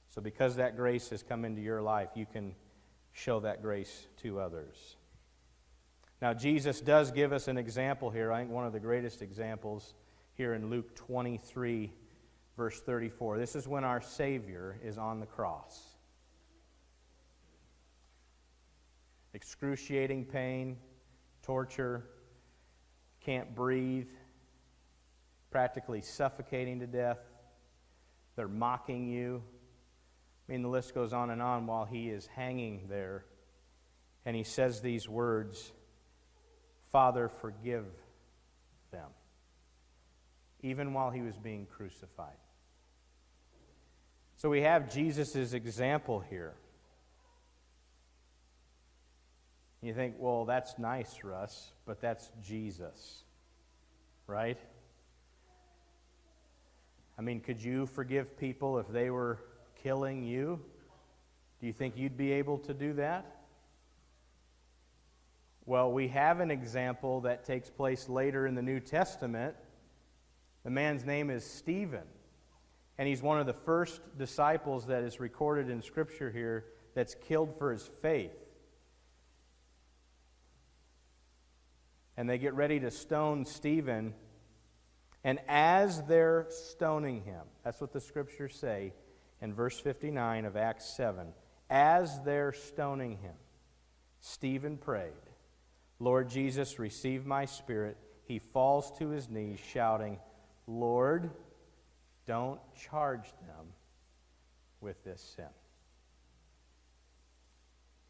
So, 0.09 0.21
because 0.21 0.57
that 0.57 0.75
grace 0.75 1.09
has 1.09 1.23
come 1.23 1.45
into 1.45 1.61
your 1.61 1.81
life, 1.81 2.09
you 2.15 2.25
can 2.25 2.55
show 3.13 3.39
that 3.41 3.61
grace 3.61 4.07
to 4.23 4.39
others. 4.39 4.97
Now, 6.21 6.33
Jesus 6.33 6.81
does 6.81 7.11
give 7.11 7.33
us 7.33 7.47
an 7.47 7.57
example 7.57 8.09
here. 8.09 8.31
I 8.31 8.39
think 8.39 8.51
one 8.51 8.65
of 8.65 8.73
the 8.73 8.79
greatest 8.79 9.21
examples 9.21 9.93
here 10.33 10.53
in 10.53 10.69
Luke 10.69 10.95
23, 10.95 11.91
verse 12.57 12.79
34. 12.79 13.37
This 13.37 13.55
is 13.55 13.67
when 13.67 13.83
our 13.83 14.01
Savior 14.01 14.79
is 14.83 14.97
on 14.97 15.19
the 15.19 15.25
cross. 15.25 15.81
Excruciating 19.33 20.25
pain, 20.25 20.77
torture, 21.41 22.05
can't 23.21 23.55
breathe, 23.55 24.09
practically 25.51 26.01
suffocating 26.01 26.79
to 26.79 26.87
death. 26.87 27.19
They're 28.35 28.47
mocking 28.47 29.07
you. 29.07 29.43
I 30.47 30.51
mean, 30.51 30.63
the 30.63 30.69
list 30.69 30.95
goes 30.95 31.13
on 31.13 31.29
and 31.29 31.41
on 31.41 31.67
while 31.67 31.85
he 31.85 32.09
is 32.09 32.25
hanging 32.25 32.87
there. 32.89 33.25
And 34.25 34.35
he 34.35 34.43
says 34.43 34.81
these 34.81 35.07
words 35.07 35.71
Father, 36.91 37.29
forgive 37.29 37.85
them. 38.91 39.09
Even 40.61 40.93
while 40.93 41.09
he 41.09 41.21
was 41.21 41.37
being 41.37 41.65
crucified. 41.65 42.35
So 44.35 44.49
we 44.49 44.61
have 44.61 44.91
Jesus' 44.91 45.53
example 45.53 46.19
here. 46.19 46.53
You 49.81 49.93
think, 49.93 50.15
well, 50.19 50.45
that's 50.45 50.77
nice, 50.77 51.23
Russ, 51.23 51.71
but 51.85 52.01
that's 52.01 52.29
Jesus, 52.43 53.23
right? 54.27 54.59
I 57.17 57.21
mean, 57.21 57.39
could 57.39 57.61
you 57.61 57.85
forgive 57.85 58.37
people 58.37 58.79
if 58.79 58.87
they 58.87 59.09
were 59.09 59.39
killing 59.83 60.23
you? 60.23 60.59
Do 61.59 61.67
you 61.67 61.73
think 61.73 61.97
you'd 61.97 62.17
be 62.17 62.31
able 62.33 62.57
to 62.59 62.73
do 62.73 62.93
that? 62.93 63.37
Well, 65.65 65.91
we 65.91 66.07
have 66.07 66.39
an 66.39 66.49
example 66.49 67.21
that 67.21 67.45
takes 67.45 67.69
place 67.69 68.09
later 68.09 68.47
in 68.47 68.55
the 68.55 68.61
New 68.61 68.79
Testament. 68.79 69.55
The 70.63 70.71
man's 70.71 71.05
name 71.05 71.29
is 71.29 71.45
Stephen, 71.45 72.07
and 72.97 73.07
he's 73.07 73.21
one 73.21 73.39
of 73.39 73.45
the 73.45 73.53
first 73.53 74.01
disciples 74.17 74.87
that 74.87 75.03
is 75.03 75.19
recorded 75.19 75.69
in 75.69 75.81
Scripture 75.81 76.31
here 76.31 76.65
that's 76.95 77.15
killed 77.15 77.57
for 77.57 77.71
his 77.71 77.85
faith. 78.01 78.31
and 82.21 82.29
they 82.29 82.37
get 82.37 82.53
ready 82.53 82.79
to 82.79 82.91
stone 82.91 83.45
Stephen. 83.45 84.13
And 85.23 85.39
as 85.47 86.01
they're 86.03 86.47
stoning 86.49 87.23
him, 87.23 87.43
that's 87.63 87.79
what 87.79 87.93
the 87.93 88.01
scriptures 88.01 88.55
say 88.55 88.93
in 89.41 89.53
verse 89.53 89.79
59 89.79 90.45
of 90.45 90.57
Acts 90.57 90.85
7. 90.95 91.27
As 91.69 92.19
they're 92.21 92.53
stoning 92.53 93.17
him, 93.17 93.35
Stephen 94.19 94.77
prayed, 94.77 95.13
Lord 95.99 96.29
Jesus, 96.29 96.79
receive 96.79 97.25
my 97.25 97.45
spirit. 97.45 97.97
He 98.25 98.39
falls 98.39 98.97
to 98.97 99.09
his 99.09 99.29
knees, 99.29 99.59
shouting, 99.59 100.17
Lord, 100.67 101.29
don't 102.25 102.59
charge 102.75 103.31
them 103.45 103.67
with 104.79 105.03
this 105.03 105.21
sin. 105.35 105.45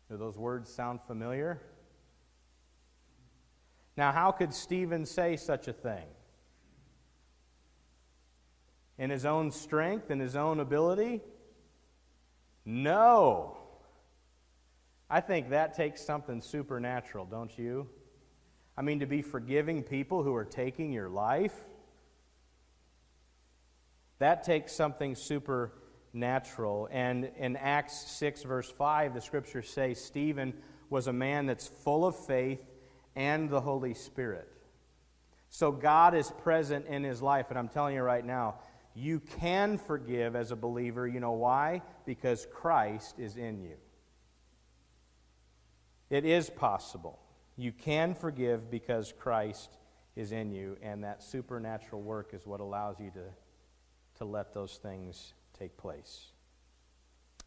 Do 0.10 0.18
those 0.18 0.38
words 0.38 0.72
sound 0.72 1.01
familiar? 1.08 1.62
Now, 3.98 4.12
how 4.12 4.32
could 4.32 4.53
Stephen 4.53 5.06
say 5.06 5.36
such 5.38 5.68
a 5.68 5.74
thing? 5.74 6.06
In 9.01 9.10
his 9.10 9.25
own 9.25 9.50
strength, 9.50 10.12
and 10.12 10.22
his 10.22 10.36
own 10.36 10.60
ability? 10.60 11.22
No. 12.65 13.58
I 15.10 15.22
think 15.22 15.50
that 15.50 15.74
takes 15.74 16.05
something 16.05 16.39
supernatural, 16.39 17.25
don't 17.25 17.58
you? 17.58 17.89
I 18.77 18.84
mean, 18.84 19.00
to 19.00 19.08
be 19.08 19.24
forgiving 19.24 19.81
people 19.81 20.22
who 20.22 20.36
are 20.36 20.46
taking 20.46 20.93
your 20.93 21.10
life, 21.10 21.55
that 24.20 24.43
takes 24.43 24.72
something 24.72 25.15
supernatural. 25.15 26.88
And 26.91 27.31
in 27.38 27.58
Acts 27.58 28.05
6, 28.12 28.43
verse 28.43 28.70
5, 28.70 29.15
the 29.15 29.22
scriptures 29.22 29.67
say 29.67 29.96
Stephen 29.96 30.53
was 30.91 31.08
a 31.08 31.13
man 31.13 31.48
that's 31.48 31.67
full 31.67 32.05
of 32.05 32.15
faith 32.15 32.62
and 33.15 33.50
the 33.50 33.62
Holy 33.62 33.96
Spirit. 33.96 34.48
So 35.50 35.72
God 35.72 36.13
is 36.13 36.29
present 36.43 36.86
in 36.86 37.03
his 37.03 37.20
life. 37.20 37.48
And 37.50 37.58
I'm 37.58 37.67
telling 37.67 37.96
you 37.96 38.03
right 38.03 38.24
now, 38.24 38.60
you 38.93 39.19
can 39.39 39.77
forgive 39.77 40.36
as 40.36 40.51
a 40.51 40.55
believer. 40.55 41.07
You 41.07 41.19
know 41.19 41.31
why? 41.31 41.81
Because 42.05 42.48
Christ 42.51 43.19
is 43.19 43.38
in 43.38 43.62
you. 43.62 43.77
It 46.10 46.25
is 46.25 46.50
possible. 46.50 47.19
You 47.55 47.71
can 47.71 48.15
forgive 48.15 48.69
because 48.69 49.13
Christ 49.17 49.77
is 50.15 50.33
in 50.33 50.51
you, 50.51 50.77
and 50.81 51.03
that 51.03 51.24
supernatural 51.24 52.01
work 52.01 52.33
is 52.33 52.45
what 52.45 52.60
allows 52.60 53.00
you 53.00 53.12
to, 53.12 53.24
to 54.17 54.25
let 54.25 54.53
those 54.53 54.77
things 54.77 55.33
take 55.57 55.77
place. 55.77 56.31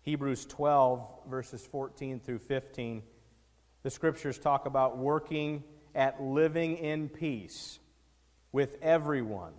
Hebrews 0.02 0.46
12, 0.46 1.06
verses 1.28 1.66
14 1.66 2.20
through 2.20 2.38
15, 2.38 3.02
the 3.82 3.90
scriptures 3.90 4.38
talk 4.38 4.66
about 4.66 4.96
working 4.96 5.62
at 5.94 6.22
living 6.22 6.78
in 6.78 7.08
peace 7.08 7.78
with 8.50 8.76
everyone 8.80 9.52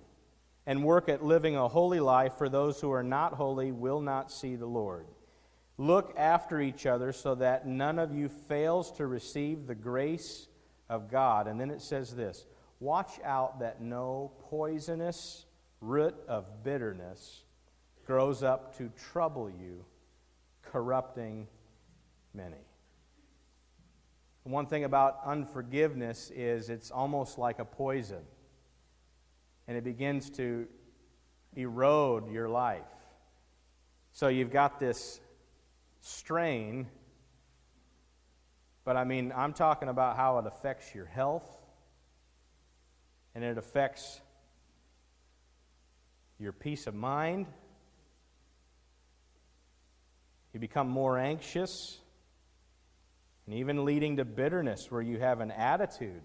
and 0.65 0.84
work 0.84 1.10
at 1.10 1.24
living 1.24 1.55
a 1.55 1.67
holy 1.67 2.00
life, 2.00 2.34
for 2.38 2.50
those 2.50 2.81
who 2.81 2.91
are 2.91 3.03
not 3.03 3.34
holy 3.34 3.72
will 3.72 4.01
not 4.01 4.31
see 4.31 4.55
the 4.55 4.65
Lord. 4.65 5.05
Look 5.77 6.13
after 6.17 6.62
each 6.62 6.86
other 6.86 7.12
so 7.12 7.36
that 7.36 7.67
none 7.67 8.00
of 8.00 8.13
you 8.13 8.29
fails 8.29 8.91
to 8.93 9.05
receive 9.05 9.67
the 9.67 9.75
grace 9.75 10.48
of 10.89 11.12
God. 11.12 11.48
And 11.48 11.60
then 11.60 11.69
it 11.69 11.81
says 11.81 12.15
this 12.15 12.45
Watch 12.79 13.19
out 13.24 13.60
that 13.60 13.81
no 13.81 14.31
poisonous 14.50 15.45
root 15.81 16.15
of 16.27 16.63
bitterness 16.63 17.43
grows 18.05 18.43
up 18.43 18.77
to 18.77 18.91
trouble 19.12 19.50
you, 19.50 19.84
corrupting 20.62 21.48
many. 22.34 22.55
One 24.43 24.67
thing 24.67 24.84
about 24.84 25.22
unforgiveness 25.25 26.31
is 26.36 26.69
it's 26.69 26.91
almost 26.91 27.39
like 27.39 27.57
a 27.57 27.66
poison, 27.66 28.22
and 29.67 29.77
it 29.77 29.83
begins 29.83 30.29
to 30.31 30.67
erode 31.55 32.31
your 32.31 32.49
life. 32.49 32.83
So 34.11 34.27
you've 34.27 34.51
got 34.51 34.79
this 34.79 35.19
strain, 36.01 36.87
but 38.83 38.95
I 38.95 39.03
mean, 39.03 39.33
I'm 39.35 39.53
talking 39.53 39.89
about 39.89 40.15
how 40.15 40.37
it 40.39 40.45
affects 40.45 40.93
your 40.93 41.05
health, 41.05 41.47
and 43.33 43.43
it 43.43 43.57
affects 43.57 44.21
your 46.39 46.53
peace 46.53 46.87
of 46.87 46.93
mind. 46.93 47.47
You 50.53 50.59
become 50.59 50.87
more 50.87 51.17
anxious 51.17 51.99
and 53.45 53.55
even 53.55 53.85
leading 53.85 54.17
to 54.17 54.25
bitterness 54.25 54.89
where 54.89 55.01
you 55.01 55.19
have 55.19 55.41
an 55.41 55.51
attitude 55.51 56.21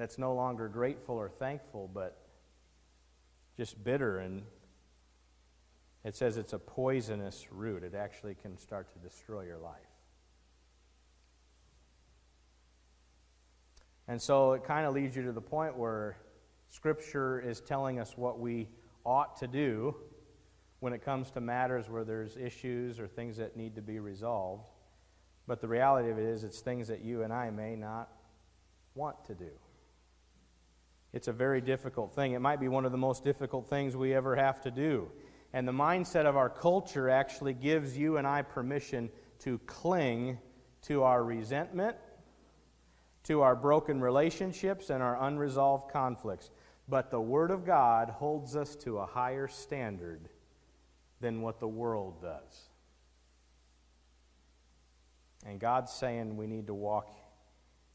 that's 0.00 0.18
no 0.18 0.34
longer 0.34 0.68
grateful 0.68 1.16
or 1.16 1.28
thankful, 1.28 1.90
but 1.92 2.16
just 3.56 3.82
bitter. 3.84 4.18
And 4.18 4.42
it 6.04 6.16
says 6.16 6.38
it's 6.38 6.54
a 6.54 6.58
poisonous 6.58 7.46
root. 7.50 7.82
It 7.82 7.94
actually 7.94 8.34
can 8.34 8.56
start 8.56 8.92
to 8.94 8.98
destroy 8.98 9.42
your 9.42 9.58
life. 9.58 9.74
And 14.08 14.20
so 14.20 14.54
it 14.54 14.64
kind 14.64 14.86
of 14.86 14.94
leads 14.94 15.14
you 15.14 15.22
to 15.24 15.32
the 15.32 15.40
point 15.40 15.76
where 15.76 16.16
Scripture 16.70 17.38
is 17.38 17.60
telling 17.60 18.00
us 18.00 18.16
what 18.16 18.40
we 18.40 18.68
ought 19.04 19.36
to 19.36 19.46
do 19.46 19.94
when 20.80 20.92
it 20.92 21.04
comes 21.04 21.30
to 21.32 21.40
matters 21.40 21.90
where 21.90 22.04
there's 22.04 22.36
issues 22.36 22.98
or 22.98 23.06
things 23.06 23.36
that 23.36 23.56
need 23.56 23.74
to 23.74 23.82
be 23.82 23.98
resolved. 23.98 24.64
But 25.46 25.60
the 25.60 25.68
reality 25.68 26.10
of 26.10 26.18
it 26.18 26.24
is, 26.24 26.42
it's 26.42 26.60
things 26.60 26.88
that 26.88 27.04
you 27.04 27.22
and 27.22 27.32
I 27.32 27.50
may 27.50 27.76
not 27.76 28.08
want 28.94 29.24
to 29.26 29.34
do. 29.34 29.50
It's 31.12 31.28
a 31.28 31.32
very 31.32 31.60
difficult 31.60 32.14
thing. 32.14 32.32
It 32.32 32.40
might 32.40 32.60
be 32.60 32.68
one 32.68 32.84
of 32.84 32.92
the 32.92 32.98
most 32.98 33.24
difficult 33.24 33.68
things 33.68 33.96
we 33.96 34.14
ever 34.14 34.36
have 34.36 34.60
to 34.62 34.70
do. 34.70 35.10
And 35.52 35.66
the 35.66 35.72
mindset 35.72 36.26
of 36.26 36.36
our 36.36 36.48
culture 36.48 37.10
actually 37.10 37.54
gives 37.54 37.98
you 37.98 38.16
and 38.16 38.26
I 38.26 38.42
permission 38.42 39.10
to 39.40 39.58
cling 39.66 40.38
to 40.82 41.02
our 41.02 41.24
resentment, 41.24 41.96
to 43.24 43.40
our 43.40 43.56
broken 43.56 44.00
relationships, 44.00 44.90
and 44.90 45.02
our 45.02 45.20
unresolved 45.20 45.90
conflicts. 45.90 46.50
But 46.88 47.10
the 47.10 47.20
Word 47.20 47.50
of 47.50 47.66
God 47.66 48.10
holds 48.10 48.54
us 48.54 48.76
to 48.76 48.98
a 48.98 49.06
higher 49.06 49.48
standard 49.48 50.28
than 51.20 51.42
what 51.42 51.58
the 51.58 51.68
world 51.68 52.22
does. 52.22 52.68
And 55.44 55.58
God's 55.58 55.92
saying 55.92 56.36
we 56.36 56.46
need 56.46 56.66
to 56.68 56.74
walk 56.74 57.08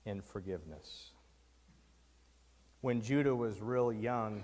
in 0.06 0.22
forgiveness. 0.22 1.12
When 2.86 3.02
Judah 3.02 3.36
was 3.36 3.64
real 3.64 3.92
young, 3.92 4.44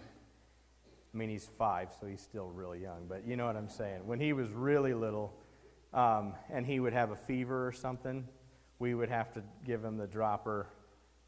I 1.14 1.16
mean, 1.16 1.30
he's 1.30 1.48
five, 1.60 1.90
so 2.00 2.08
he's 2.08 2.22
still 2.24 2.48
real 2.48 2.76
young, 2.76 3.06
but 3.08 3.24
you 3.24 3.36
know 3.36 3.46
what 3.46 3.56
I'm 3.56 3.70
saying. 3.70 4.08
When 4.08 4.20
he 4.20 4.34
was 4.34 4.50
really 4.50 4.96
little 4.96 5.32
um, 5.94 6.34
and 6.52 6.66
he 6.66 6.80
would 6.80 6.94
have 6.94 7.12
a 7.12 7.16
fever 7.16 7.68
or 7.68 7.72
something, 7.72 8.28
we 8.80 8.96
would 8.96 9.10
have 9.10 9.32
to 9.34 9.44
give 9.64 9.86
him 9.86 9.96
the 9.96 10.08
dropper 10.08 10.66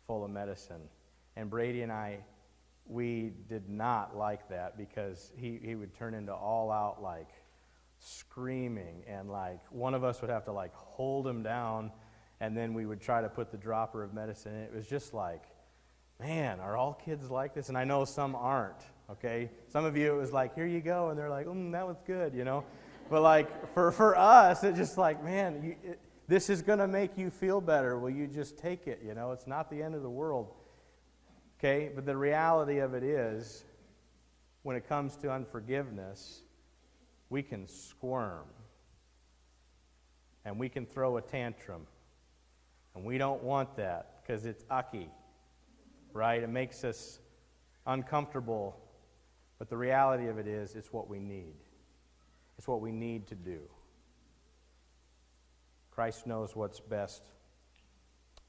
full 0.08 0.26
of 0.26 0.32
medicine. 0.32 0.82
And 1.36 1.52
Brady 1.52 1.84
and 1.84 1.91
I, 1.91 2.17
we 2.88 3.34
did 3.47 3.69
not 3.69 4.17
like 4.17 4.49
that 4.49 4.76
because 4.76 5.32
he, 5.38 5.60
he 5.62 5.76
would 5.76 5.93
turn 5.93 6.15
into 6.15 6.34
all 6.34 6.71
out 6.71 7.04
like 7.04 7.30
screaming 7.99 9.04
and 9.08 9.30
like 9.30 9.60
one 9.69 9.93
of 9.93 10.04
us 10.04 10.19
would 10.21 10.32
have 10.32 10.45
to 10.45 10.52
like 10.52 10.73
hold 10.73 11.28
him 11.28 11.43
down 11.43 11.91
and 12.39 12.58
then 12.58 12.73
we 12.73 12.88
would 12.88 13.02
try 13.02 13.21
to 13.21 13.30
put 13.30 13.52
the 13.52 13.58
dropper 13.58 14.02
of 14.04 14.15
medicine 14.15 14.56
it 14.56 14.73
was 14.73 14.88
just 14.88 15.13
like 15.13 15.43
man 16.23 16.59
are 16.59 16.77
all 16.77 16.93
kids 17.05 17.29
like 17.29 17.53
this? 17.53 17.69
And 17.69 17.77
i 17.77 17.83
know 17.83 18.05
some 18.05 18.36
aren't 18.36 18.83
okay? 19.12 19.49
Some 19.69 19.86
of 19.86 19.97
you 19.97 20.13
it 20.13 20.17
was 20.17 20.31
like 20.31 20.55
here 20.55 20.65
you 20.65 20.81
go 20.81 21.09
and 21.09 21.19
they're 21.19 21.29
like 21.29 21.45
mm, 21.45 21.71
that 21.73 21.86
was 21.86 21.97
good 22.05 22.33
you 22.33 22.43
know? 22.43 22.63
But 23.09 23.21
like 23.21 23.73
for, 23.73 23.91
for 23.91 24.17
us 24.17 24.63
it's 24.63 24.77
just 24.77 24.97
like 24.97 25.23
man 25.23 25.62
you, 25.63 25.91
it, 25.91 25.99
this 26.27 26.49
is 26.49 26.62
going 26.62 26.79
to 26.79 26.88
make 26.88 27.17
you 27.17 27.29
feel 27.29 27.59
better. 27.59 27.99
Will 27.99 28.09
you 28.09 28.27
just 28.27 28.57
take 28.57 28.88
it? 28.88 29.01
You 29.05 29.13
know? 29.13 29.33
It's 29.33 29.45
not 29.45 29.69
the 29.69 29.83
end 29.83 29.93
of 29.93 30.03
the 30.03 30.09
world 30.09 30.53
okay? 31.59 31.91
But 31.93 32.05
the 32.05 32.15
reality 32.15 32.79
of 32.79 32.93
it 32.93 33.03
is 33.03 33.63
when 34.63 34.75
it 34.75 34.88
comes 34.88 35.15
to 35.17 35.31
unforgiveness 35.31 36.41
we 37.29 37.41
can 37.41 37.67
squirm 37.67 38.45
and 40.45 40.59
we 40.59 40.69
can 40.69 40.86
throw 40.86 41.17
a 41.17 41.21
tantrum. 41.21 41.88
And 42.95 43.03
we 43.03 43.17
don't 43.17 43.41
want 43.41 43.75
that 43.77 44.21
because 44.21 44.45
it's 44.45 44.63
ucky, 44.69 45.09
right? 46.13 46.41
It 46.41 46.49
makes 46.49 46.84
us 46.84 47.19
uncomfortable. 47.86 48.80
But 49.60 49.69
the 49.69 49.78
reality 49.78 50.28
of 50.28 50.38
it 50.38 50.47
is, 50.47 50.76
it's 50.76 50.93
what 50.93 51.10
we 51.10 51.19
need. 51.19 51.56
It's 52.58 52.67
what 52.67 52.82
we 52.82 52.91
need 52.91 53.28
to 53.28 53.36
do. 53.36 53.60
Christ 55.91 56.26
knows 56.26 56.56
what's 56.56 56.80
best 56.80 57.23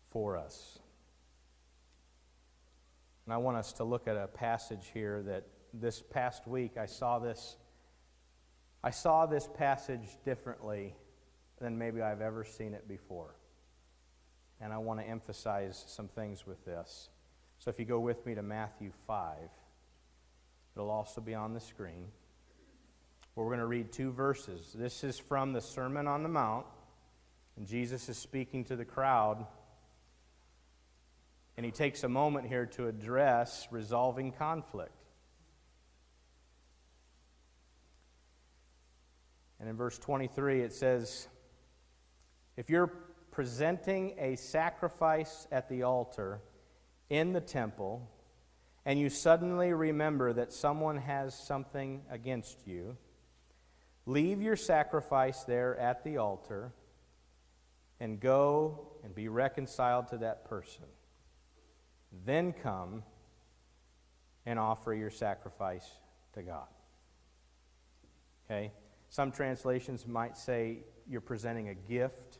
for 0.07 0.37
us. 0.37 0.79
And 3.27 3.35
I 3.35 3.38
want 3.38 3.57
us 3.57 3.72
to 3.74 3.85
look 3.85 4.07
at 4.07 4.16
a 4.16 4.27
passage 4.27 4.90
here 4.92 5.22
that 5.22 5.44
this 5.72 6.03
past 6.03 6.46
week 6.46 6.77
I 6.79 6.87
saw 6.87 7.18
this 7.18 7.57
I 8.83 8.90
saw 8.90 9.24
this 9.24 9.48
passage 9.57 10.18
differently 10.27 10.94
than 11.59 11.79
maybe 11.79 12.03
I've 12.03 12.20
ever 12.20 12.44
seen 12.44 12.74
it 12.74 12.87
before. 12.87 13.35
And 14.61 14.74
I 14.74 14.79
want 14.79 15.00
to 15.00 15.07
emphasize 15.07 15.83
some 15.88 16.07
things 16.07 16.46
with 16.46 16.62
this. 16.66 17.09
So 17.64 17.70
if 17.70 17.79
you 17.79 17.87
go 17.87 17.98
with 17.98 18.27
me 18.27 18.35
to 18.35 18.42
Matthew 18.42 18.90
5, 19.07 19.38
it'll 20.77 20.90
also 20.90 21.22
be 21.22 21.35
on 21.35 21.55
the 21.55 21.61
screen. 21.61 22.09
Where 23.33 23.46
we're 23.46 23.53
going 23.53 23.61
to 23.61 23.66
read 23.66 23.90
two 23.90 24.12
verses. 24.12 24.74
This 24.74 25.03
is 25.03 25.18
from 25.18 25.55
the 25.55 25.62
Sermon 25.62 26.07
on 26.07 26.22
the 26.22 26.29
Mount, 26.29 26.66
and 27.57 27.66
Jesus 27.66 28.11
is 28.11 28.18
speaking 28.18 28.64
to 28.64 28.77
the 28.77 28.85
crowd. 28.85 29.46
And 31.57 31.64
he 31.64 31.72
takes 31.72 32.05
a 32.05 32.09
moment 32.09 32.48
here 32.48 32.66
to 32.66 32.87
address 32.87 33.66
resolving 33.70 34.33
conflict. 34.33 34.92
And 39.59 39.70
in 39.70 39.77
verse 39.77 39.98
23, 39.98 40.61
it 40.61 40.74
says, 40.74 41.29
If 42.59 42.68
you're 42.68 42.92
presenting 43.31 44.16
a 44.18 44.37
sacrifice 44.37 45.48
at 45.50 45.70
the 45.70 45.85
altar 45.85 46.42
in 47.10 47.32
the 47.32 47.40
temple, 47.40 48.10
and 48.84 48.98
you 48.98 49.10
suddenly 49.10 49.72
remember 49.72 50.32
that 50.32 50.52
someone 50.52 50.98
has 50.98 51.34
something 51.34 52.02
against 52.10 52.66
you, 52.66 52.96
leave 54.06 54.42
your 54.42 54.56
sacrifice 54.56 55.44
there 55.44 55.76
at 55.78 56.04
the 56.04 56.18
altar 56.18 56.72
and 58.00 58.20
go 58.20 58.88
and 59.02 59.14
be 59.14 59.28
reconciled 59.28 60.08
to 60.08 60.18
that 60.18 60.44
person. 60.44 60.84
Then 62.24 62.52
come 62.52 63.02
and 64.46 64.58
offer 64.58 64.92
your 64.92 65.10
sacrifice 65.10 65.88
to 66.34 66.42
God. 66.42 66.68
Okay? 68.44 68.72
Some 69.08 69.30
translations 69.30 70.06
might 70.06 70.36
say 70.36 70.78
you're 71.08 71.20
presenting 71.20 71.68
a 71.68 71.74
gift. 71.74 72.38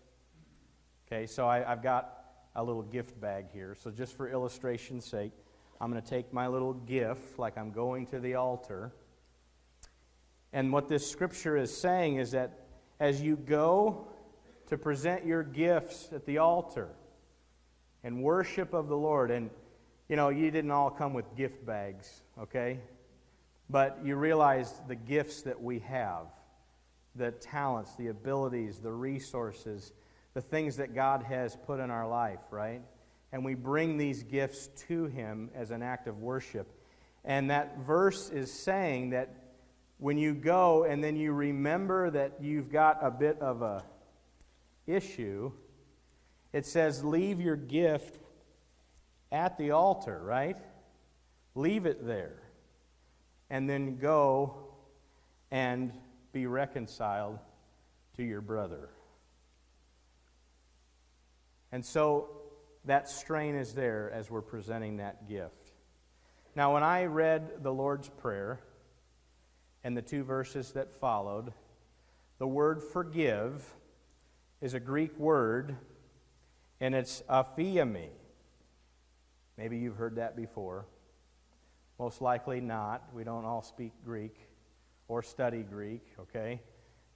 Okay, 1.07 1.27
so 1.27 1.47
I, 1.47 1.61
have 1.61 1.83
got 1.83 2.24
a 2.57 2.63
little 2.63 2.83
gift 2.83 3.21
bag 3.21 3.47
here. 3.53 3.77
So, 3.83 3.91
just 3.91 4.17
for 4.17 4.29
illustration's 4.29 5.05
sake, 5.05 5.33
I'm 5.81 5.91
going 5.91 6.03
to 6.03 6.09
take 6.09 6.33
my 6.33 6.47
little 6.47 6.75
gift 6.75 7.39
like 7.39 7.59
I'm 7.59 7.73
going 7.73 8.07
to 8.07 8.21
the 8.21 8.35
altar. 8.35 8.93
And 10.53 10.73
what 10.73 10.89
this 10.89 11.11
scripture 11.11 11.57
is 11.57 11.77
saying 11.77 12.17
is 12.17 12.31
that 12.31 12.67
as 13.01 13.21
you 13.21 13.37
go 13.37 14.07
to 14.69 14.79
present 14.79 15.27
your 15.27 15.43
gifts 15.43 16.11
at 16.13 16.25
the 16.27 16.39
altar 16.39 16.89
and 18.05 18.23
worship 18.23 18.73
of 18.73 18.89
the 18.89 18.97
Lord, 18.97 19.31
and 19.31 19.51
you 20.09 20.17
know, 20.17 20.29
you 20.29 20.51
didn't 20.51 20.71
all 20.71 20.91
come 20.91 21.13
with 21.13 21.35
gift 21.35 21.67
bags, 21.67 22.23
okay? 22.39 22.79
But 23.69 23.99
you 24.05 24.17
realize 24.17 24.81
the 24.87 24.95
gifts 24.95 25.43
that 25.43 25.61
we 25.61 25.81
have 25.81 26.27
the 27.17 27.31
talents, 27.31 27.95
the 27.95 28.09
abilities, 28.09 28.81
the 28.81 28.91
resources, 28.91 29.93
the 30.35 30.41
things 30.41 30.77
that 30.77 30.95
God 30.95 31.23
has 31.23 31.57
put 31.65 31.81
in 31.81 31.91
our 31.91 32.09
life, 32.09 32.41
right? 32.51 32.83
And 33.33 33.45
we 33.45 33.55
bring 33.55 33.97
these 33.97 34.23
gifts 34.23 34.69
to 34.89 35.07
Him 35.07 35.51
as 35.55 35.71
an 35.71 35.83
act 35.83 36.07
of 36.07 36.19
worship. 36.19 36.69
And 37.25 37.51
that 37.51 37.79
verse 37.79 38.29
is 38.31 38.53
saying 38.53 39.11
that 39.11 39.35
when 39.99 40.19
you 40.19 40.35
go 40.35 40.85
and 40.85 41.03
then 41.03 41.17
you 41.17 41.33
remember 41.33 42.11
that 42.11 42.35
you've 42.41 42.71
got 42.71 42.99
a 43.01 43.11
bit 43.11 43.41
of 43.41 43.63
a 43.63 43.85
issue, 44.87 45.53
it 46.53 46.67
says, 46.67 47.03
leave 47.03 47.41
your 47.41 47.57
gift 47.57 48.19
at 49.33 49.57
the 49.57 49.71
altar, 49.71 50.21
right? 50.23 50.57
Leave 51.55 51.87
it 51.87 52.07
there. 52.07 52.43
And 53.51 53.69
then 53.69 53.97
go 53.97 54.57
and 55.51 55.93
be 56.33 56.47
reconciled 56.47 57.39
to 58.17 58.23
your 58.23 58.41
brother. 58.41 58.91
And 61.75 61.85
so 61.85 62.29
that 62.85 63.09
strain 63.09 63.57
is 63.57 63.75
there 63.75 64.09
as 64.15 64.31
we're 64.31 64.43
presenting 64.43 64.99
that 64.99 65.29
gift. 65.29 65.73
Now, 66.55 66.75
when 66.75 66.85
I 66.85 67.07
read 67.07 67.65
the 67.65 67.73
Lord's 67.73 68.09
Prayer 68.09 68.61
and 69.83 69.97
the 69.97 70.01
two 70.01 70.23
verses 70.23 70.71
that 70.75 70.93
followed, 70.93 71.53
the 72.39 72.47
word 72.47 72.81
forgive 72.81 73.75
is 74.61 74.75
a 74.75 74.79
Greek 74.79 75.19
word, 75.19 75.75
and 76.81 76.95
it's 76.95 77.25
aphiemi. 77.29 78.11
Maybe 79.59 79.79
you've 79.79 79.97
heard 79.97 80.15
that 80.15 80.37
before. 80.37 80.87
Most 81.99 82.23
likely 82.23 82.61
not. 82.61 83.03
We 83.13 83.25
don't 83.25 83.45
all 83.45 83.63
speak 83.63 83.91
Greek 84.05 84.37
or 85.09 85.25
study 85.25 85.65
Greek, 85.65 86.07
okay? 86.21 86.61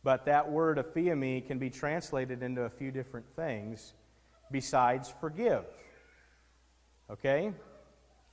But 0.03 0.25
that 0.25 0.51
word 0.51 0.79
aphiemi 0.79 1.47
can 1.47 1.61
be 1.61 1.71
translated 1.71 2.42
into 2.42 2.62
a 2.62 2.71
few 2.71 2.90
different 2.90 3.27
things 3.37 3.94
besides 4.50 5.12
forgive. 5.20 5.64
Okay? 7.11 7.52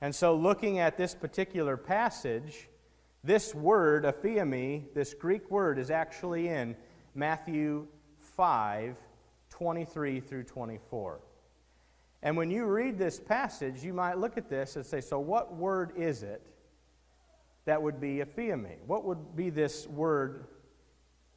And 0.00 0.14
so, 0.14 0.34
looking 0.36 0.78
at 0.78 0.96
this 0.96 1.14
particular 1.14 1.76
passage, 1.76 2.68
this 3.24 3.54
word, 3.54 4.04
aphiemi, 4.04 4.92
this 4.94 5.14
Greek 5.14 5.50
word, 5.50 5.78
is 5.78 5.90
actually 5.90 6.48
in 6.48 6.76
Matthew 7.14 7.86
5 8.36 8.98
23 9.50 10.20
through 10.20 10.44
24. 10.44 11.20
And 12.22 12.36
when 12.36 12.50
you 12.50 12.66
read 12.66 12.98
this 12.98 13.18
passage, 13.18 13.82
you 13.82 13.94
might 13.94 14.18
look 14.18 14.36
at 14.36 14.50
this 14.50 14.76
and 14.76 14.84
say, 14.84 15.00
so 15.00 15.18
what 15.18 15.54
word 15.54 15.92
is 15.96 16.22
it 16.22 16.42
that 17.64 17.82
would 17.82 18.00
be 18.00 18.18
aphiemi. 18.18 18.76
What 18.86 19.04
would 19.04 19.34
be 19.34 19.50
this 19.50 19.86
word 19.86 20.46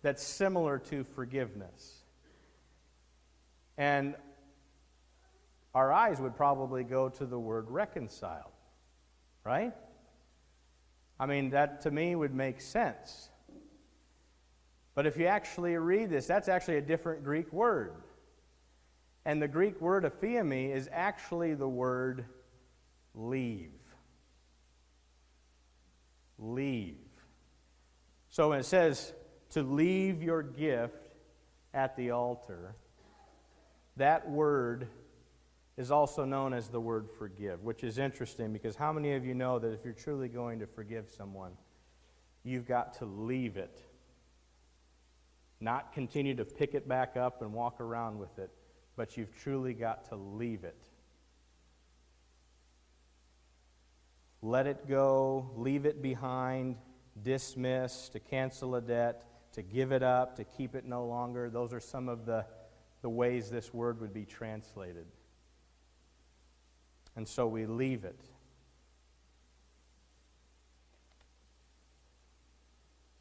that's 0.02 0.24
similar 0.24 0.78
to 0.80 1.04
forgiveness? 1.04 2.04
And 3.78 4.16
our 5.74 5.92
eyes 5.92 6.20
would 6.20 6.36
probably 6.36 6.84
go 6.84 7.10
to 7.10 7.26
the 7.26 7.40
word 7.40 7.70
reconciled, 7.70 8.52
right? 9.44 9.74
I 11.20 11.26
mean, 11.26 11.52
that 11.52 11.82
to 11.82 11.92
me 11.92 12.16
would 12.16 12.34
make 12.34 12.62
sense. 12.62 13.30
But 14.96 15.06
if 15.06 15.18
you 15.18 15.28
actually 15.28 15.78
read 15.78 16.10
this, 16.10 16.26
that's 16.26 16.50
actually 16.50 16.78
a 16.78 16.82
different 16.82 17.24
Greek 17.24 17.52
word. 17.54 17.94
And 19.26 19.42
the 19.42 19.48
Greek 19.48 19.80
word 19.80 20.04
aphiemi 20.04 20.74
is 20.74 20.90
actually 20.92 21.54
the 21.54 21.68
word 21.68 22.26
leave 23.14 23.72
leave. 26.40 26.96
So 28.30 28.50
when 28.50 28.60
it 28.60 28.66
says 28.66 29.14
to 29.52 29.64
leave 29.64 30.24
your 30.24 30.42
gift 30.42 31.16
at 31.74 31.96
the 31.96 32.12
altar, 32.12 32.76
that 33.98 34.30
word 34.30 34.88
is 35.80 35.90
also 35.90 36.26
known 36.26 36.54
as 36.54 36.68
the 36.68 36.80
word 36.80 37.08
forgive, 37.18 37.64
which 37.64 37.84
is 37.84 37.98
interesting 37.98 38.54
because 38.54 38.76
how 38.76 38.94
many 38.94 39.14
of 39.14 39.26
you 39.26 39.34
know 39.34 39.58
that 39.58 39.74
if 39.74 39.84
you're 39.84 39.94
truly 39.94 40.28
going 40.28 40.60
to 40.60 40.68
forgive 40.68 41.10
someone, 41.10 41.54
you've 42.44 42.68
got 42.68 42.94
to 43.00 43.06
leave 43.06 43.58
it? 43.58 43.82
Not 45.60 45.92
continue 45.94 46.36
to 46.36 46.46
pick 46.46 46.76
it 46.76 46.88
back 46.88 47.18
up 47.18 47.42
and 47.42 47.54
walk 47.54 47.82
around 47.82 48.20
with 48.20 48.38
it, 48.38 48.52
but 48.96 49.18
you've 49.18 49.36
truly 49.42 49.74
got 49.74 50.06
to 50.10 50.16
leave 50.16 50.64
it. 50.64 50.78
let 54.42 54.68
it 54.68 54.88
go, 54.88 55.52
leave 55.56 55.86
it 55.86 56.02
behind, 56.02 56.78
dismiss, 57.22 58.10
to 58.10 58.20
cancel 58.20 58.76
a 58.76 58.82
debt, 58.82 59.26
to 59.54 59.62
give 59.62 59.92
it 59.92 60.04
up, 60.04 60.36
to 60.38 60.44
keep 60.44 60.76
it 60.76 60.86
no 60.86 61.06
longer. 61.06 61.50
Those 61.50 61.74
are 61.74 61.80
some 61.80 62.08
of 62.08 62.26
the, 62.26 62.46
the 63.02 63.10
ways 63.10 63.50
this 63.50 63.74
word 63.74 64.00
would 64.00 64.14
be 64.14 64.26
translated. 64.26 65.06
And 67.16 67.28
so 67.28 67.48
we 67.48 67.66
leave 67.66 68.06
it. 68.06 68.20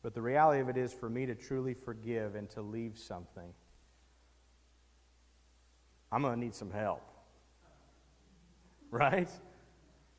But 0.02 0.14
the 0.14 0.22
reality 0.22 0.60
of 0.60 0.68
it 0.68 0.76
is 0.76 0.92
for 0.92 1.10
me 1.10 1.26
to 1.26 1.34
truly 1.34 1.74
forgive 1.74 2.34
and 2.34 2.48
to 2.50 2.62
leave 2.62 2.96
something, 2.96 3.52
I'm 6.10 6.22
going 6.22 6.34
to 6.34 6.40
need 6.40 6.54
some 6.54 6.70
help. 6.70 7.02
Right? 8.90 9.28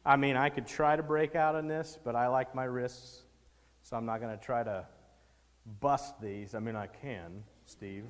I 0.06 0.16
mean, 0.16 0.36
I 0.36 0.50
could 0.50 0.68
try 0.68 0.96
to 0.96 1.02
break 1.02 1.36
out 1.36 1.56
on 1.56 1.68
this, 1.68 1.98
but 2.04 2.16
I 2.16 2.28
like 2.28 2.54
my 2.54 2.66
wrists, 2.66 3.24
so 3.82 3.98
I'm 3.98 4.06
not 4.06 4.22
going 4.22 4.38
to 4.38 4.46
try 4.46 4.62
to 4.64 4.86
bust 5.80 6.22
these. 6.22 6.54
I 6.54 6.60
mean, 6.60 6.76
I 6.76 6.86
can, 6.86 7.44
Steve, 7.66 8.06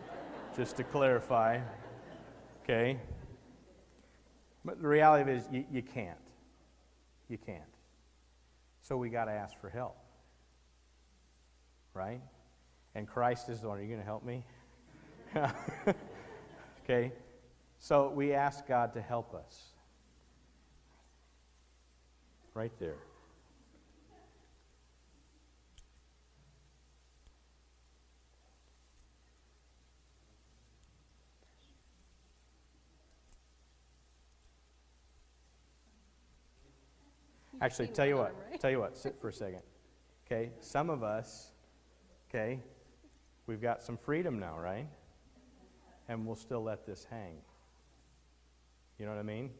just 0.56 0.78
to 0.78 0.84
clarify. 0.84 1.60
Okay? 2.64 2.98
But 4.68 4.82
the 4.82 4.88
reality 4.88 5.32
is, 5.32 5.48
you, 5.50 5.64
you 5.72 5.80
can't. 5.80 6.18
You 7.26 7.38
can't. 7.38 7.62
So 8.82 8.98
we 8.98 9.08
got 9.08 9.24
to 9.24 9.32
ask 9.32 9.58
for 9.58 9.70
help. 9.70 9.96
Right? 11.94 12.20
And 12.94 13.08
Christ 13.08 13.48
is 13.48 13.62
the 13.62 13.68
one. 13.68 13.78
Are 13.78 13.80
you 13.80 13.88
going 13.88 14.00
to 14.00 14.04
help 14.04 14.26
me? 14.26 14.44
okay? 16.84 17.12
So 17.78 18.10
we 18.10 18.34
ask 18.34 18.66
God 18.66 18.92
to 18.92 19.00
help 19.00 19.34
us 19.34 19.68
right 22.52 22.72
there. 22.78 22.96
Actually, 37.60 37.88
tell 37.88 38.06
you 38.06 38.16
what, 38.16 38.60
tell 38.60 38.70
you 38.70 38.78
what, 38.78 38.96
sit 38.96 39.20
for 39.20 39.28
a 39.28 39.32
second. 39.32 39.62
Okay, 40.26 40.50
some 40.60 40.90
of 40.90 41.02
us, 41.02 41.50
okay, 42.28 42.60
we've 43.46 43.60
got 43.60 43.82
some 43.82 43.96
freedom 43.96 44.38
now, 44.38 44.58
right? 44.58 44.86
And 46.08 46.24
we'll 46.24 46.36
still 46.36 46.62
let 46.62 46.86
this 46.86 47.06
hang. 47.10 47.38
You 48.98 49.06
know 49.06 49.12
what 49.12 49.18
I 49.18 49.24
mean? 49.24 49.50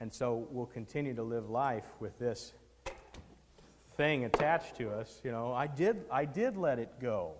And 0.00 0.12
so 0.12 0.46
we'll 0.50 0.66
continue 0.66 1.14
to 1.14 1.22
live 1.22 1.48
life 1.48 1.86
with 2.00 2.18
this 2.18 2.52
thing 3.96 4.24
attached 4.24 4.76
to 4.76 4.90
us. 4.90 5.20
You 5.24 5.30
know, 5.30 5.52
I 5.52 5.66
did, 5.66 6.04
I 6.10 6.24
did 6.24 6.56
let 6.56 6.78
it 6.78 7.00
go, 7.00 7.32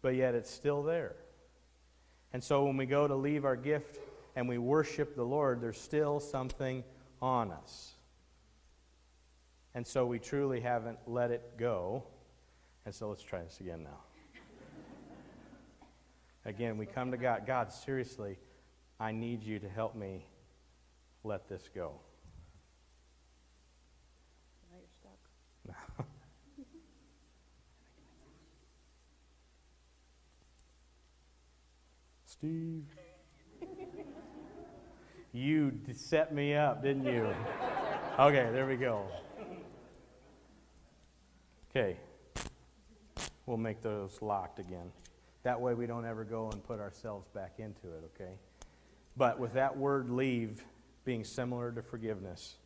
but 0.00 0.14
yet 0.14 0.34
it's 0.34 0.50
still 0.50 0.82
there. 0.82 1.16
And 2.32 2.42
so 2.42 2.64
when 2.64 2.76
we 2.76 2.86
go 2.86 3.08
to 3.08 3.14
leave 3.14 3.44
our 3.44 3.56
gift 3.56 3.98
and 4.36 4.48
we 4.48 4.58
worship 4.58 5.16
the 5.16 5.24
Lord, 5.24 5.60
there's 5.60 5.80
still 5.80 6.20
something 6.20 6.84
on 7.20 7.50
us. 7.50 7.94
And 9.74 9.86
so 9.86 10.04
we 10.04 10.18
truly 10.18 10.60
haven't 10.60 10.98
let 11.06 11.30
it 11.30 11.56
go. 11.58 12.04
And 12.84 12.94
so 12.94 13.08
let's 13.08 13.22
try 13.22 13.42
this 13.42 13.60
again 13.60 13.84
now. 13.84 14.00
again, 16.44 16.76
we 16.76 16.84
come 16.84 17.10
to 17.10 17.16
God. 17.16 17.46
God, 17.46 17.72
seriously, 17.72 18.38
I 19.00 19.12
need 19.12 19.42
you 19.42 19.58
to 19.60 19.68
help 19.68 19.94
me 19.94 20.26
let 21.24 21.48
this 21.48 21.70
go. 21.74 21.92
Now 24.70 24.78
you're 24.78 24.88
stuck. 24.90 26.06
Steve. 32.26 32.84
you 35.32 35.72
set 35.92 36.34
me 36.34 36.54
up, 36.54 36.82
didn't 36.82 37.06
you? 37.06 37.32
Okay, 38.18 38.50
there 38.52 38.66
we 38.66 38.76
go. 38.76 39.06
Okay. 41.74 41.96
We'll 43.46 43.56
make 43.56 43.80
those 43.80 44.20
locked 44.20 44.58
again. 44.58 44.92
That 45.42 45.58
way 45.58 45.72
we 45.72 45.86
don't 45.86 46.04
ever 46.04 46.22
go 46.22 46.50
and 46.50 46.62
put 46.62 46.80
ourselves 46.80 47.26
back 47.28 47.54
into 47.56 47.86
it, 47.86 48.10
okay? 48.14 48.34
But 49.16 49.38
with 49.38 49.54
that 49.54 49.76
word 49.76 50.10
leave 50.10 50.62
being 51.06 51.24
similar 51.24 51.72
to 51.72 51.80
forgiveness, 51.80 52.56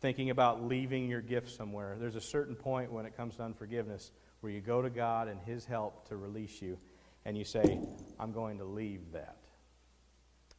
thinking 0.00 0.30
about 0.30 0.64
leaving 0.64 1.08
your 1.08 1.20
gift 1.20 1.50
somewhere, 1.50 1.96
there's 1.98 2.14
a 2.14 2.20
certain 2.20 2.54
point 2.54 2.92
when 2.92 3.04
it 3.04 3.16
comes 3.16 3.36
to 3.36 3.42
unforgiveness 3.42 4.12
where 4.42 4.52
you 4.52 4.60
go 4.60 4.80
to 4.80 4.88
God 4.88 5.26
and 5.26 5.40
His 5.40 5.64
help 5.64 6.08
to 6.08 6.16
release 6.16 6.62
you, 6.62 6.78
and 7.24 7.36
you 7.36 7.44
say, 7.44 7.80
I'm 8.18 8.32
going 8.32 8.58
to 8.58 8.64
leave 8.64 9.00
that. 9.12 9.38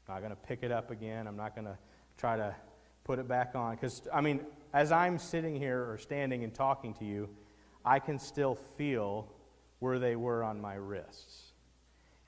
I'm 0.07 0.15
not 0.15 0.19
going 0.19 0.35
to 0.35 0.47
pick 0.47 0.63
it 0.63 0.73
up 0.73 0.91
again. 0.91 1.25
I'm 1.27 1.37
not 1.37 1.55
going 1.55 1.67
to 1.67 1.77
try 2.17 2.35
to 2.35 2.53
put 3.05 3.17
it 3.17 3.29
back 3.29 3.55
on. 3.55 3.75
Because, 3.75 4.01
I 4.13 4.19
mean, 4.19 4.41
as 4.73 4.91
I'm 4.91 5.19
sitting 5.19 5.55
here 5.55 5.89
or 5.89 5.97
standing 5.97 6.43
and 6.43 6.53
talking 6.53 6.93
to 6.95 7.05
you, 7.05 7.29
I 7.85 7.99
can 7.99 8.17
still 8.17 8.55
feel 8.55 9.31
where 9.79 9.99
they 9.99 10.15
were 10.15 10.43
on 10.43 10.59
my 10.59 10.75
wrists. 10.75 11.53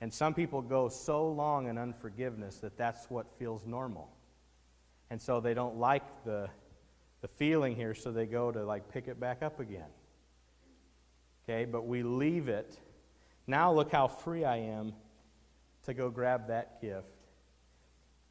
And 0.00 0.12
some 0.12 0.34
people 0.34 0.62
go 0.62 0.88
so 0.88 1.28
long 1.28 1.68
in 1.68 1.78
unforgiveness 1.78 2.58
that 2.58 2.76
that's 2.76 3.10
what 3.10 3.26
feels 3.38 3.66
normal. 3.66 4.10
And 5.10 5.20
so 5.20 5.40
they 5.40 5.54
don't 5.54 5.76
like 5.76 6.24
the, 6.24 6.48
the 7.22 7.28
feeling 7.28 7.74
here, 7.74 7.94
so 7.94 8.12
they 8.12 8.26
go 8.26 8.52
to 8.52 8.64
like 8.64 8.90
pick 8.90 9.08
it 9.08 9.18
back 9.18 9.42
up 9.42 9.58
again. 9.58 9.88
Okay, 11.44 11.64
but 11.64 11.86
we 11.86 12.02
leave 12.02 12.48
it. 12.48 12.78
Now 13.46 13.72
look 13.72 13.90
how 13.90 14.08
free 14.08 14.44
I 14.44 14.58
am 14.58 14.92
to 15.84 15.94
go 15.94 16.10
grab 16.10 16.48
that 16.48 16.80
gift 16.80 17.06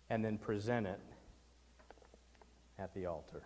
and 0.09 0.23
then 0.23 0.37
present 0.37 0.85
it 0.85 0.99
at 2.77 2.93
the 2.93 3.07
altar. 3.07 3.43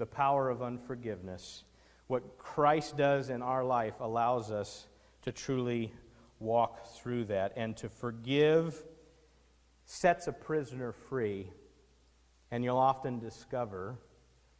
The 0.00 0.06
power 0.06 0.48
of 0.48 0.62
unforgiveness 0.62 1.64
what 2.06 2.38
Christ 2.38 2.96
does 2.96 3.28
in 3.28 3.42
our 3.42 3.62
life 3.62 4.00
allows 4.00 4.50
us 4.50 4.88
to 5.22 5.30
truly 5.30 5.92
walk 6.38 6.86
through 6.86 7.26
that. 7.26 7.52
And 7.54 7.76
to 7.76 7.90
forgive 7.90 8.82
sets 9.84 10.26
a 10.26 10.32
prisoner 10.32 10.92
free, 10.92 11.52
and 12.50 12.64
you'll 12.64 12.78
often 12.78 13.18
discover 13.18 13.98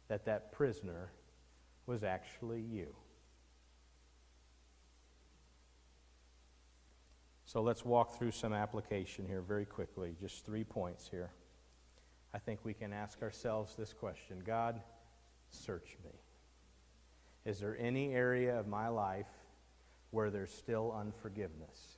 that 0.09 0.25
that 0.25 0.51
prisoner 0.51 1.11
was 1.87 2.03
actually 2.03 2.61
you. 2.61 2.95
So 7.45 7.63
let's 7.63 7.83
walk 7.83 8.15
through 8.15 8.31
some 8.31 8.53
application 8.53 9.25
here 9.25 9.41
very 9.41 9.65
quickly, 9.65 10.15
just 10.21 10.45
three 10.45 10.63
points 10.63 11.07
here. 11.09 11.31
I 12.31 12.37
think 12.37 12.59
we 12.63 12.75
can 12.75 12.93
ask 12.93 13.23
ourselves 13.23 13.75
this 13.75 13.91
question 13.91 14.43
God, 14.45 14.79
search 15.51 15.97
me. 16.03 16.11
Is 17.45 17.59
there 17.59 17.77
any 17.79 18.13
area 18.13 18.59
of 18.59 18.67
my 18.67 18.87
life 18.87 19.27
where 20.11 20.29
there's 20.29 20.51
still 20.51 20.93
unforgiveness 20.97 21.97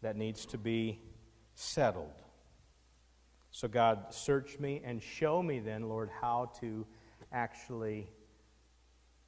that 0.00 0.16
needs 0.16 0.46
to 0.46 0.58
be 0.58 1.00
settled? 1.54 2.22
So, 3.50 3.68
God, 3.68 4.06
search 4.14 4.58
me 4.58 4.80
and 4.84 5.02
show 5.02 5.42
me 5.42 5.60
then, 5.60 5.88
Lord, 5.88 6.08
how 6.20 6.52
to 6.60 6.86
actually 7.30 8.08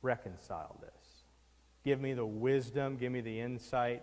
reconcile 0.01 0.79
this. 0.81 1.25
Give 1.85 2.01
me 2.01 2.15
the 2.15 2.25
wisdom, 2.25 2.97
give 2.97 3.13
me 3.13 3.21
the 3.21 3.41
insight 3.41 4.03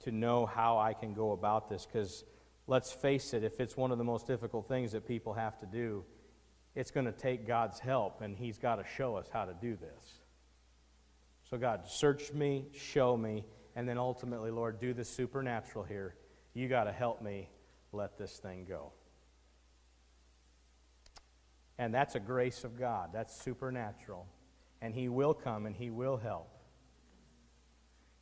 to 0.00 0.10
know 0.10 0.46
how 0.46 0.78
I 0.78 0.94
can 0.94 1.14
go 1.14 1.30
about 1.32 1.68
this. 1.68 1.86
Because 1.86 2.24
let's 2.66 2.90
face 2.90 3.32
it, 3.34 3.44
if 3.44 3.60
it's 3.60 3.76
one 3.76 3.92
of 3.92 3.98
the 3.98 4.04
most 4.04 4.26
difficult 4.26 4.66
things 4.66 4.92
that 4.92 5.06
people 5.06 5.34
have 5.34 5.58
to 5.60 5.66
do, 5.66 6.04
it's 6.80 6.90
going 6.90 7.04
to 7.04 7.12
take 7.12 7.46
God's 7.46 7.78
help, 7.78 8.22
and 8.22 8.34
He's 8.34 8.56
got 8.56 8.76
to 8.76 8.84
show 8.96 9.14
us 9.16 9.28
how 9.30 9.44
to 9.44 9.52
do 9.52 9.76
this. 9.76 10.20
So, 11.50 11.58
God, 11.58 11.86
search 11.86 12.32
me, 12.32 12.68
show 12.72 13.18
me, 13.18 13.44
and 13.76 13.86
then 13.86 13.98
ultimately, 13.98 14.50
Lord, 14.50 14.80
do 14.80 14.94
the 14.94 15.04
supernatural 15.04 15.84
here. 15.84 16.14
You 16.54 16.68
got 16.68 16.84
to 16.84 16.92
help 16.92 17.20
me 17.20 17.50
let 17.92 18.16
this 18.16 18.38
thing 18.38 18.64
go. 18.66 18.92
And 21.76 21.92
that's 21.92 22.14
a 22.14 22.20
grace 22.20 22.64
of 22.64 22.78
God. 22.78 23.10
That's 23.12 23.38
supernatural. 23.38 24.26
And 24.80 24.94
He 24.94 25.10
will 25.10 25.34
come 25.34 25.66
and 25.66 25.76
He 25.76 25.90
will 25.90 26.16
help. 26.16 26.48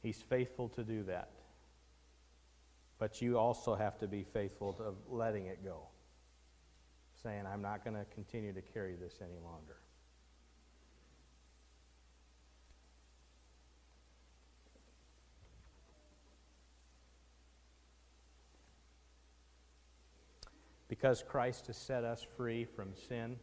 He's 0.02 0.20
faithful 0.20 0.68
to 0.70 0.82
do 0.82 1.04
that. 1.04 1.30
But 2.98 3.22
you 3.22 3.38
also 3.38 3.76
have 3.76 3.98
to 4.00 4.08
be 4.08 4.24
faithful 4.24 4.72
to 4.72 4.94
letting 5.08 5.46
it 5.46 5.64
go. 5.64 5.86
Saying, 7.22 7.44
I'm 7.52 7.62
not 7.62 7.84
going 7.84 7.96
to 7.96 8.04
continue 8.14 8.52
to 8.52 8.62
carry 8.62 8.94
this 8.94 9.18
any 9.20 9.38
longer. 9.44 9.76
because 20.88 21.22
Christ 21.22 21.66
has 21.68 21.76
set 21.76 22.02
us 22.02 22.26
free 22.36 22.64
from 22.64 22.94
sin. 22.94 23.36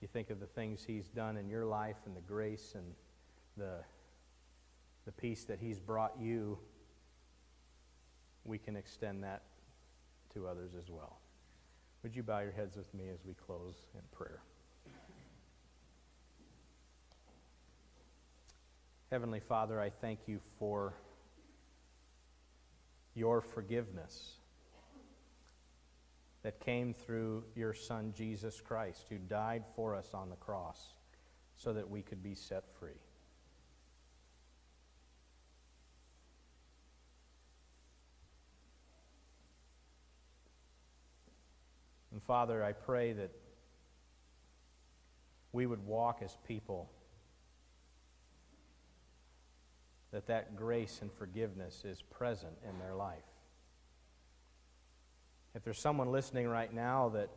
You 0.00 0.08
think 0.08 0.30
of 0.30 0.40
the 0.40 0.46
things 0.46 0.84
He's 0.86 1.08
done 1.08 1.36
in 1.36 1.48
your 1.48 1.64
life 1.64 1.96
and 2.04 2.16
the 2.16 2.20
grace 2.20 2.74
and 2.74 2.84
the, 3.56 3.76
the 5.06 5.12
peace 5.12 5.44
that 5.44 5.58
He's 5.60 5.78
brought 5.78 6.14
you, 6.20 6.58
we 8.44 8.58
can 8.58 8.76
extend 8.76 9.22
that 9.24 9.42
to 10.34 10.46
others 10.46 10.72
as 10.78 10.90
well. 10.90 11.18
Would 12.02 12.16
you 12.16 12.22
bow 12.22 12.40
your 12.40 12.52
heads 12.52 12.76
with 12.76 12.92
me 12.94 13.08
as 13.12 13.24
we 13.24 13.34
close 13.34 13.74
in 13.94 14.00
prayer? 14.12 14.40
Heavenly 19.10 19.40
Father, 19.40 19.80
I 19.80 19.90
thank 19.90 20.20
you 20.26 20.40
for 20.58 20.94
your 23.14 23.40
forgiveness 23.40 24.36
that 26.42 26.60
came 26.60 26.94
through 26.94 27.44
your 27.54 27.74
Son, 27.74 28.14
Jesus 28.16 28.60
Christ, 28.60 29.06
who 29.10 29.18
died 29.18 29.64
for 29.74 29.94
us 29.94 30.14
on 30.14 30.30
the 30.30 30.36
cross 30.36 30.94
so 31.56 31.72
that 31.72 31.90
we 31.90 32.02
could 32.02 32.22
be 32.22 32.34
set 32.34 32.64
free. 32.78 33.00
Father, 42.30 42.62
I 42.62 42.70
pray 42.70 43.12
that 43.12 43.32
we 45.50 45.66
would 45.66 45.84
walk 45.84 46.20
as 46.24 46.36
people 46.46 46.88
that 50.12 50.28
that 50.28 50.54
grace 50.54 51.00
and 51.02 51.12
forgiveness 51.12 51.82
is 51.84 52.02
present 52.02 52.52
in 52.68 52.78
their 52.78 52.94
life. 52.94 53.18
If 55.56 55.64
there's 55.64 55.80
someone 55.80 56.12
listening 56.12 56.46
right 56.46 56.72
now 56.72 57.08
that, 57.08 57.30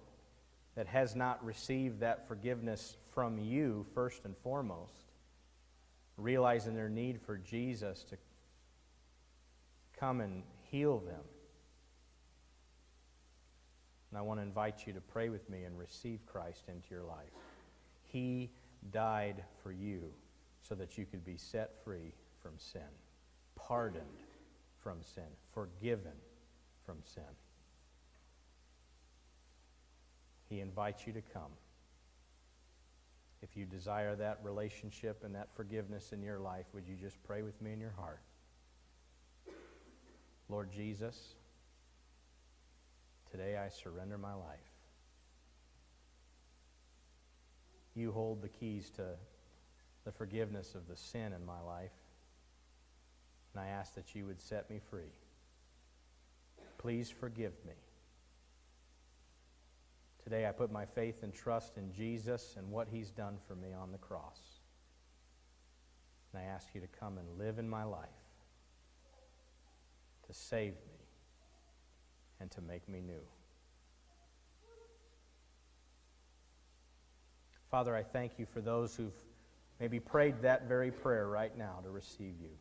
that 0.76 0.86
has 0.86 1.16
not 1.16 1.44
received 1.44 2.02
that 2.02 2.28
forgiveness 2.28 2.96
from 3.16 3.40
you, 3.40 3.88
first 3.96 4.26
and 4.26 4.38
foremost, 4.44 5.06
realizing 6.18 6.76
their 6.76 6.88
need 6.88 7.20
for 7.20 7.38
Jesus 7.38 8.04
to 8.12 8.18
come 10.00 10.22
and 10.22 10.44
heal 10.70 11.00
them, 11.00 11.24
And 14.14 14.18
I 14.20 14.22
want 14.22 14.40
to 14.40 14.44
invite 14.44 14.86
you 14.86 14.94
to 14.94 15.02
pray 15.02 15.30
with 15.30 15.50
me 15.50 15.64
and 15.64 15.76
receive 15.76 16.20
Christ 16.28 16.66
into 16.68 16.92
your 16.92 17.02
life. 17.02 17.32
He 18.04 18.52
died 18.92 19.44
for 19.64 19.72
you 19.72 20.04
so 20.62 20.76
that 20.76 21.00
you 21.00 21.06
could 21.08 21.26
be 21.26 21.36
set 21.36 21.84
free 21.84 22.14
from 22.40 22.52
sin, 22.60 22.94
pardoned 23.56 24.04
from 24.84 25.02
sin, 25.02 25.24
forgiven 25.52 26.12
from 26.86 26.98
sin. 27.04 27.24
He 30.48 30.60
invites 30.60 31.08
you 31.08 31.14
to 31.14 31.22
come. 31.34 31.54
If 33.42 33.58
you 33.58 33.66
desire 33.66 34.16
that 34.18 34.42
relationship 34.44 35.24
and 35.24 35.34
that 35.34 35.48
forgiveness 35.56 36.12
in 36.12 36.22
your 36.22 36.38
life, 36.38 36.68
would 36.76 36.88
you 36.88 36.94
just 36.94 37.18
pray 37.24 37.42
with 37.42 37.60
me 37.64 37.74
in 37.74 37.80
your 37.80 37.96
heart? 37.98 38.22
Lord 40.50 40.72
Jesus, 40.72 41.34
today 43.34 43.58
I 43.58 43.70
surrender 43.70 44.18
my 44.20 44.36
life. 44.36 44.60
You 47.96 48.12
hold 48.12 48.44
the 48.44 48.50
keys 48.50 48.92
to 48.92 49.06
the 50.06 50.12
forgiveness 50.12 50.76
of 50.76 50.88
the 50.88 50.96
sin 50.96 51.34
in 51.34 51.44
my 51.44 51.60
life, 51.60 51.92
and 53.54 53.64
I 53.64 53.70
ask 53.70 53.96
that 53.96 54.14
you 54.14 54.28
would 54.28 54.40
set 54.40 54.70
me 54.70 54.80
free. 54.90 55.14
Please 56.78 57.10
forgive 57.10 57.54
me. 57.66 57.74
Today 60.24 60.48
I 60.48 60.52
put 60.52 60.72
my 60.72 60.86
faith 60.86 61.24
and 61.24 61.34
trust 61.34 61.78
in 61.78 61.92
Jesus 61.92 62.54
and 62.56 62.70
what 62.70 62.88
he's 62.92 63.10
done 63.10 63.38
for 63.48 63.56
me 63.56 63.74
on 63.74 63.92
the 63.92 63.98
cross. 63.98 64.40
And 66.32 66.42
I 66.44 66.46
ask 66.46 66.68
you 66.76 66.82
to 66.82 66.88
come 66.88 67.18
and 67.18 67.40
live 67.40 67.58
in 67.58 67.68
my 67.68 67.84
life, 67.84 68.10
to 70.28 70.34
save 70.34 70.74
me, 70.74 70.93
and 72.44 72.52
to 72.52 72.62
make 72.62 72.88
me 72.90 73.00
new. 73.00 73.22
Father, 77.72 77.96
I 77.96 78.04
thank 78.04 78.34
you 78.38 78.46
for 78.46 78.60
those 78.60 78.94
who've 78.96 79.16
maybe 79.80 80.00
prayed 80.02 80.42
that 80.42 80.68
very 80.68 80.92
prayer 80.92 81.28
right 81.28 81.58
now 81.58 81.80
to 81.84 81.90
receive 81.90 82.36
you. 82.42 82.52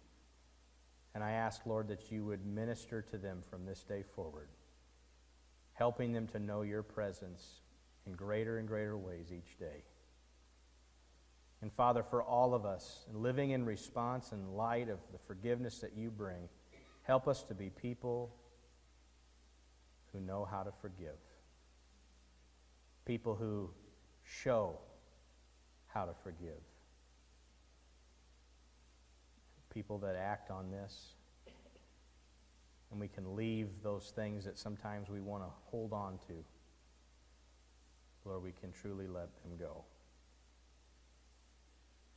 And 1.17 1.25
I 1.25 1.33
ask, 1.33 1.67
Lord, 1.67 1.89
that 1.89 2.13
you 2.13 2.25
would 2.25 2.47
minister 2.47 3.03
to 3.11 3.19
them 3.19 3.43
from 3.51 3.67
this 3.67 3.83
day 3.83 4.05
forward, 4.15 4.49
helping 5.75 6.13
them 6.13 6.29
to 6.29 6.39
know 6.39 6.63
your 6.63 6.85
presence 6.85 7.61
in 8.07 8.13
greater 8.13 8.59
and 8.59 8.69
greater 8.69 8.97
ways 8.97 9.33
each 9.33 9.59
day. 9.59 9.83
And 11.61 11.73
Father, 11.73 12.05
for 12.05 12.23
all 12.23 12.55
of 12.55 12.65
us, 12.65 13.05
living 13.13 13.51
in 13.51 13.67
response 13.67 14.31
and 14.31 14.57
light 14.57 14.89
of 14.89 15.01
the 15.11 15.19
forgiveness 15.27 15.81
that 15.81 15.97
you 15.97 16.09
bring, 16.09 16.49
help 17.03 17.27
us 17.27 17.43
to 17.45 17.55
be 17.55 17.69
people 17.69 18.33
who 20.13 20.21
know 20.21 20.47
how 20.51 20.63
to 20.63 20.73
forgive, 20.81 21.19
people 23.05 23.35
who 23.35 23.71
show 24.25 24.79
how 25.93 26.05
to 26.05 26.13
forgive. 26.23 26.61
People 29.71 29.99
that 29.99 30.17
act 30.17 30.51
on 30.51 30.71
this. 30.71 31.15
And 32.91 33.01
we 33.01 33.09
can 33.09 33.35
leave 33.35 33.69
those 33.83 34.13
things 34.15 34.45
that 34.45 34.59
sometimes 34.59 35.09
we 35.09 35.21
want 35.21 35.43
to 35.45 35.49
hold 35.65 35.93
on 35.93 36.19
to. 36.27 36.45
Lord, 38.25 38.43
we 38.43 38.53
can 38.53 38.71
truly 38.71 39.07
let 39.07 39.29
them 39.43 39.57
go. 39.59 39.85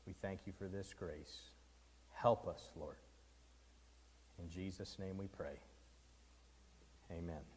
We 0.06 0.14
thank 0.22 0.42
you 0.46 0.54
for 0.58 0.68
this 0.68 0.94
grace. 0.94 1.38
Help 2.14 2.48
us, 2.48 2.70
Lord. 2.76 2.98
In 4.38 4.50
Jesus' 4.50 4.98
name 5.00 5.18
we 5.18 5.28
pray. 5.28 5.58
Amen. 7.10 7.55